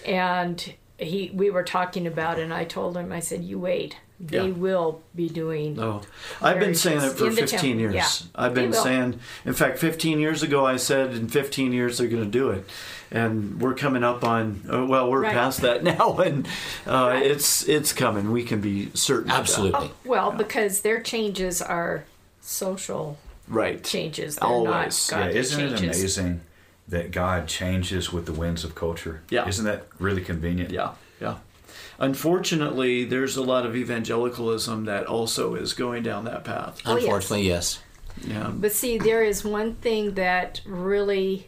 and 0.05 0.73
he 0.97 1.31
we 1.33 1.49
were 1.49 1.63
talking 1.63 2.05
about 2.05 2.39
it, 2.39 2.43
and 2.43 2.53
I 2.53 2.65
told 2.65 2.97
him, 2.97 3.11
I 3.11 3.19
said, 3.21 3.43
"You 3.43 3.59
wait, 3.59 3.95
they 4.19 4.47
Yeah. 4.47 4.53
will 4.53 5.01
be 5.15 5.29
doing." 5.29 5.79
Oh, 5.79 6.01
I've 6.41 6.59
been 6.59 6.75
saying 6.75 7.01
it 7.01 7.11
for 7.13 7.31
15 7.31 7.47
temple. 7.77 7.79
years. 7.79 7.93
Yeah. 7.95 8.07
I've 8.35 8.53
been 8.53 8.73
saying, 8.73 9.19
in 9.45 9.53
fact, 9.53 9.79
15 9.79 10.19
years 10.19 10.43
ago, 10.43 10.65
I 10.65 10.75
said 10.77 11.13
in 11.13 11.27
15 11.27 11.71
years 11.73 11.97
they're 11.97 12.07
going 12.07 12.23
to 12.23 12.29
do 12.29 12.49
it. 12.49 12.65
And 13.11 13.59
we're 13.59 13.73
coming 13.73 14.03
up 14.03 14.23
on, 14.23 14.61
oh, 14.69 14.85
well, 14.85 15.09
we're 15.09 15.21
Right. 15.23 15.33
past 15.33 15.61
that 15.61 15.83
now, 15.97 16.17
and 16.19 16.47
uh, 16.85 16.91
Right. 17.13 17.25
it's 17.25 17.67
it's 17.67 17.91
coming. 17.91 18.31
We 18.31 18.43
can 18.43 18.61
be 18.61 18.91
certain. 18.93 19.23
of 19.31 19.35
that. 19.35 19.39
Absolutely. 19.39 19.91
Well, 20.05 20.31
because 20.31 20.81
their 20.81 21.01
changes 21.01 21.59
are 21.61 22.03
social 22.41 23.17
Right. 23.47 23.83
changes. 23.83 24.35
They're 24.35 24.47
Always. 24.47 25.11
not 25.11 25.19
Yeah, 25.33 25.39
isn't 25.39 25.59
it 25.73 25.79
amazing 25.81 26.41
that 26.87 27.09
God 27.11 27.47
changes 27.47 28.13
with 28.13 28.25
the 28.27 28.31
winds 28.33 28.63
of 28.63 28.75
culture? 28.75 29.21
Yeah. 29.29 29.47
Isn't 29.47 29.65
that 29.65 29.87
really 29.97 30.21
convenient? 30.21 30.69
Yeah, 30.71 30.91
yeah. 31.19 31.35
Unfortunately, 31.99 33.03
there's 33.03 33.35
a 33.35 33.43
lot 33.43 33.65
of 33.65 33.75
evangelicalism 33.75 34.85
that 34.85 35.05
also 35.05 35.55
is 35.55 35.73
going 35.73 36.01
down 36.01 36.23
that 36.25 36.45
path. 36.45 36.81
Oh. 36.85 36.95
Unfortunately, 36.95 37.45
yes. 37.45 37.81
Yeah. 38.21 38.51
But 38.53 38.71
see, 38.71 38.97
there 38.97 39.23
is 39.23 39.43
one 39.43 39.75
thing 39.75 40.15
that 40.15 40.61
really, 40.65 41.47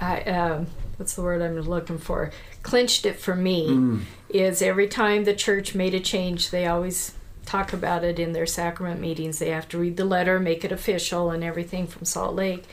I 0.00 0.20
um, 0.22 0.66
what's 0.96 1.14
the 1.14 1.22
word 1.22 1.42
I'm 1.42 1.60
looking 1.60 1.98
for? 1.98 2.30
Clinched 2.62 3.06
it 3.06 3.18
for 3.20 3.34
me 3.34 4.00
is 4.28 4.62
every 4.62 4.88
time 4.88 5.24
the 5.24 5.34
church 5.34 5.74
made 5.74 5.94
a 5.94 6.00
change, 6.00 6.50
they 6.50 6.66
always 6.66 7.12
talk 7.44 7.72
about 7.72 8.02
it 8.02 8.18
in 8.18 8.32
their 8.32 8.46
sacrament 8.46 9.00
meetings. 9.00 9.38
They 9.38 9.50
have 9.50 9.68
to 9.68 9.78
read 9.78 9.96
the 9.96 10.04
letter, 10.04 10.40
make 10.40 10.64
it 10.64 10.72
official, 10.72 11.30
and 11.30 11.44
everything 11.44 11.86
from 11.86 12.04
Salt 12.04 12.34
Lake. 12.34 12.64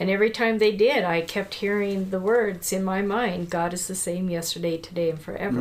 And 0.00 0.08
every 0.10 0.30
time 0.30 0.58
they 0.58 0.70
did, 0.70 1.02
I 1.02 1.20
kept 1.22 1.54
hearing 1.54 2.10
the 2.10 2.20
words 2.20 2.72
in 2.72 2.84
my 2.84 3.02
mind: 3.02 3.50
"God 3.50 3.74
is 3.74 3.88
the 3.88 3.96
same 3.96 4.30
yesterday, 4.30 4.78
today, 4.78 5.10
and 5.10 5.20
forever." 5.20 5.58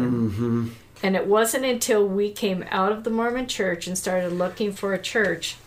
And 1.04 1.16
it 1.16 1.28
wasn't 1.28 1.66
until 1.66 2.08
we 2.08 2.32
came 2.32 2.64
out 2.70 2.92
of 2.92 3.04
the 3.04 3.10
Mormon 3.10 3.48
church 3.48 3.88
and 3.88 3.98
started 3.98 4.32
looking 4.34 4.72
for 4.72 4.94
a 4.94 5.00
church. 5.00 5.58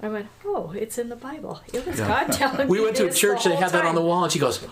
I 0.00 0.08
went, 0.08 0.28
oh, 0.44 0.72
it's 0.76 0.96
in 0.96 1.08
the 1.08 1.16
Bible. 1.16 1.60
It 1.72 1.84
was 1.84 1.98
God 1.98 2.26
telling 2.32 2.68
We 2.68 2.76
me 2.76 2.80
We 2.80 2.84
went 2.84 2.96
to 2.98 3.08
a 3.08 3.12
church 3.12 3.44
that 3.44 3.58
had 3.58 3.70
that 3.70 3.84
on 3.84 3.96
the 3.96 4.02
wall, 4.02 4.24
and 4.24 4.32
she 4.32 4.38
goes, 4.38 4.64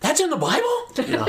"That's 0.00 0.20
in 0.20 0.30
the 0.30 0.36
Bible." 0.36 0.66
Yeah. 1.08 1.26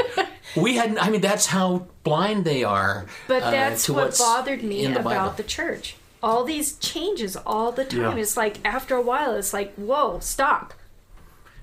We 0.58 0.76
had, 0.76 0.98
I 0.98 1.10
mean, 1.10 1.22
that's 1.22 1.46
how 1.46 1.88
blind 2.04 2.44
they 2.44 2.64
are. 2.64 3.06
But 3.28 3.42
uh, 3.44 3.52
that's 3.52 3.86
to 3.86 3.94
what 3.94 4.18
bothered 4.18 4.64
me 4.64 4.86
the 4.86 4.96
Bible. 4.96 5.12
about 5.12 5.38
the 5.38 5.44
church. 5.44 5.96
All 6.22 6.44
these 6.44 6.74
changes 6.78 7.38
all 7.38 7.72
the 7.72 7.86
time. 7.86 8.18
Yeah. 8.18 8.22
It's 8.22 8.36
like 8.36 8.58
after 8.66 8.96
a 8.96 9.02
while, 9.02 9.34
it's 9.36 9.54
like, 9.54 9.74
whoa, 9.76 10.20
stop. 10.20 10.74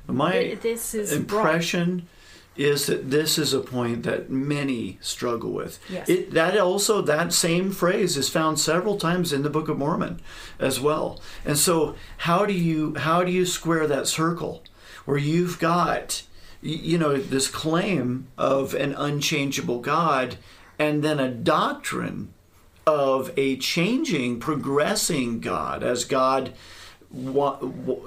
My 0.08 0.56
this 0.60 0.94
is 0.94 1.12
impression 1.12 2.08
is 2.56 2.86
that 2.86 3.10
this 3.10 3.38
is 3.38 3.54
a 3.54 3.60
point 3.60 4.02
that 4.02 4.28
many 4.28 4.98
struggle 5.00 5.52
with. 5.52 5.78
Yes. 5.88 6.08
It, 6.08 6.32
that 6.32 6.58
also 6.58 7.00
that 7.02 7.32
same 7.32 7.70
phrase 7.70 8.16
is 8.16 8.28
found 8.28 8.58
several 8.58 8.96
times 8.98 9.32
in 9.32 9.42
the 9.42 9.50
Book 9.50 9.68
of 9.68 9.78
Mormon 9.78 10.20
as 10.58 10.80
well. 10.80 11.20
And 11.44 11.56
so 11.56 11.94
how 12.18 12.44
do 12.44 12.52
you 12.52 12.94
how 12.96 13.22
do 13.22 13.30
you 13.30 13.46
square 13.46 13.86
that 13.86 14.08
circle 14.08 14.64
where 15.04 15.18
you've 15.18 15.60
got 15.60 16.22
you 16.60 16.98
know 16.98 17.16
this 17.16 17.48
claim 17.48 18.26
of 18.36 18.74
an 18.74 18.92
unchangeable 18.94 19.78
God 19.78 20.36
and 20.78 21.04
then 21.04 21.20
a 21.20 21.30
doctrine 21.30 22.32
of 22.86 23.30
a 23.36 23.56
changing, 23.58 24.40
progressing 24.40 25.40
God 25.40 25.82
as 25.82 26.04
God 26.04 26.54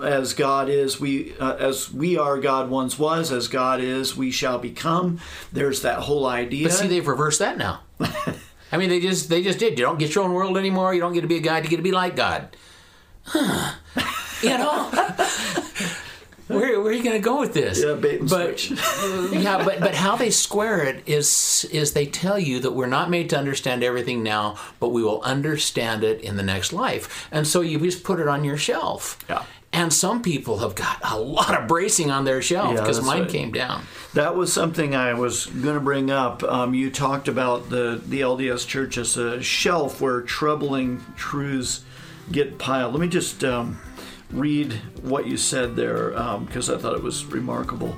as 0.04 0.34
God 0.34 0.70
is, 0.70 1.00
we 1.00 1.36
uh, 1.40 1.56
as 1.56 1.92
we 1.92 2.18
are 2.18 2.40
God 2.40 2.70
once 2.70 3.00
was, 3.00 3.32
as 3.32 3.48
God 3.48 3.82
is, 3.82 4.16
we 4.16 4.32
shall 4.32 4.60
become. 4.60 5.20
There's 5.52 5.82
that 5.82 6.00
whole 6.00 6.28
idea. 6.28 6.68
But 6.68 6.74
see, 6.74 6.88
they've 6.88 7.08
reversed 7.08 7.40
that 7.40 7.58
now. 7.58 7.82
I 8.72 8.78
mean, 8.78 8.90
they 8.90 9.00
just 9.00 9.30
they 9.30 9.42
just 9.42 9.60
did. 9.60 9.78
You 9.78 9.86
don't 9.86 9.98
get 10.00 10.14
your 10.14 10.24
own 10.24 10.34
world 10.34 10.58
anymore. 10.58 10.94
You 10.94 11.02
don't 11.02 11.14
get 11.14 11.22
to 11.22 11.28
be 11.28 11.38
a 11.38 11.42
God. 11.42 11.64
You 11.64 11.70
get 11.70 11.78
to 11.78 11.84
be 11.84 11.92
like 11.92 12.16
God. 12.16 12.56
Huh. 13.24 13.74
You 14.42 14.58
know, 14.58 14.90
where, 16.52 16.82
where 16.82 16.92
are 16.92 16.96
you 16.96 17.04
going 17.04 17.16
to 17.16 17.24
go 17.24 17.40
with 17.40 17.54
this? 17.54 17.84
Yeah, 17.84 17.94
bait 17.94 18.22
and 18.22 18.30
but, 18.30 18.60
switch. 18.60 18.72
yeah, 19.32 19.64
but 19.64 19.80
but 19.80 19.96
how 19.96 20.16
they 20.16 20.30
square 20.30 20.84
it 20.84 21.04
is 21.08 21.66
is 21.72 21.94
they 21.94 22.06
tell 22.06 22.40
you 22.40 22.60
that 22.60 22.72
we're 22.72 22.88
not 22.88 23.10
made 23.10 23.30
to 23.32 23.38
understand 23.38 23.84
everything 23.84 24.24
now, 24.24 24.58
but 24.80 24.90
we 24.90 25.04
will 25.04 25.22
understand 25.22 26.04
it 26.04 26.22
in 26.22 26.38
the 26.38 26.44
next 26.44 26.74
life. 26.74 27.28
And 27.32 27.48
so 27.48 27.62
you 27.62 27.80
just 27.80 28.04
put 28.04 28.20
it 28.20 28.28
on 28.28 28.44
your 28.44 28.58
shelf. 28.58 29.20
Yeah. 29.30 29.44
And 29.74 29.94
some 29.94 30.22
people 30.22 30.60
have 30.60 30.76
got 30.76 31.00
a 31.02 31.18
lot 31.18 31.60
of 31.60 31.68
bracing 31.68 32.12
on 32.12 32.26
their 32.26 32.42
shelf 32.42 32.76
because 32.76 32.98
that's 32.98 33.08
mine 33.08 33.22
right. 33.22 33.32
came 33.32 33.52
down. 33.54 33.86
That 34.14 34.36
was 34.36 34.52
something 34.52 34.94
I 34.94 35.14
was 35.14 35.46
going 35.46 35.76
to 35.76 35.82
bring 35.82 36.12
up. 36.12 36.44
Um, 36.44 36.74
you 36.74 36.92
talked 36.92 37.30
about 37.30 37.70
the, 37.70 38.02
the 38.06 38.20
LDS 38.20 38.68
Church 38.68 38.98
as 38.98 39.16
a 39.16 39.42
shelf 39.42 40.02
where 40.02 40.22
troubling 40.22 41.02
truths 41.16 41.86
get 42.32 42.58
piled. 42.58 42.94
Let 42.94 43.00
me 43.00 43.08
just 43.08 43.46
um, 43.46 43.80
read 44.34 44.74
what 45.02 45.28
you 45.28 45.38
said 45.38 45.76
there 45.76 46.18
um, 46.18 46.46
because 46.46 46.70
I 46.70 46.78
thought 46.78 46.96
it 46.96 47.04
was 47.04 47.26
remarkable. 47.26 47.96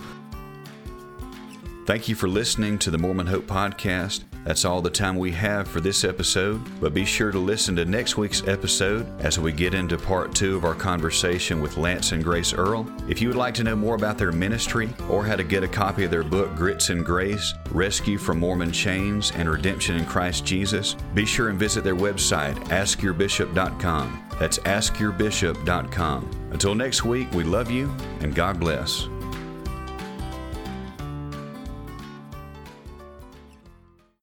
Thank 1.85 2.07
you 2.07 2.15
for 2.15 2.27
listening 2.27 2.79
to 2.79 2.91
the 2.91 2.97
Mormon 2.97 3.27
Hope 3.27 3.45
Podcast. 3.45 4.23
That's 4.43 4.65
all 4.65 4.81
the 4.81 4.89
time 4.89 5.17
we 5.17 5.31
have 5.31 5.67
for 5.67 5.79
this 5.79 6.03
episode, 6.03 6.61
but 6.81 6.93
be 6.93 7.05
sure 7.05 7.31
to 7.31 7.39
listen 7.39 7.75
to 7.77 7.85
next 7.85 8.17
week's 8.17 8.45
episode 8.47 9.07
as 9.21 9.39
we 9.39 9.51
get 9.51 9.73
into 9.73 9.97
part 9.97 10.35
two 10.35 10.55
of 10.55 10.65
our 10.65 10.75
conversation 10.75 11.61
with 11.61 11.77
Lance 11.77 12.11
and 12.11 12.23
Grace 12.23 12.53
Earl. 12.53 12.85
If 13.07 13.21
you 13.21 13.29
would 13.29 13.37
like 13.37 13.53
to 13.55 13.63
know 13.63 13.75
more 13.75 13.95
about 13.95 14.17
their 14.17 14.31
ministry 14.31 14.89
or 15.09 15.25
how 15.25 15.35
to 15.35 15.43
get 15.43 15.63
a 15.63 15.67
copy 15.67 16.03
of 16.03 16.11
their 16.11 16.23
book, 16.23 16.55
Grits 16.55 16.89
and 16.89 17.05
Grace 17.05 17.53
Rescue 17.71 18.17
from 18.17 18.39
Mormon 18.39 18.71
Chains 18.71 19.31
and 19.35 19.49
Redemption 19.49 19.95
in 19.95 20.05
Christ 20.05 20.45
Jesus, 20.45 20.95
be 21.13 21.25
sure 21.25 21.49
and 21.49 21.59
visit 21.59 21.83
their 21.83 21.95
website, 21.95 22.55
askyourbishop.com. 22.65 24.29
That's 24.39 24.59
askyourbishop.com. 24.59 26.49
Until 26.51 26.75
next 26.75 27.03
week, 27.03 27.31
we 27.31 27.43
love 27.43 27.71
you 27.71 27.91
and 28.19 28.35
God 28.35 28.59
bless. 28.59 29.07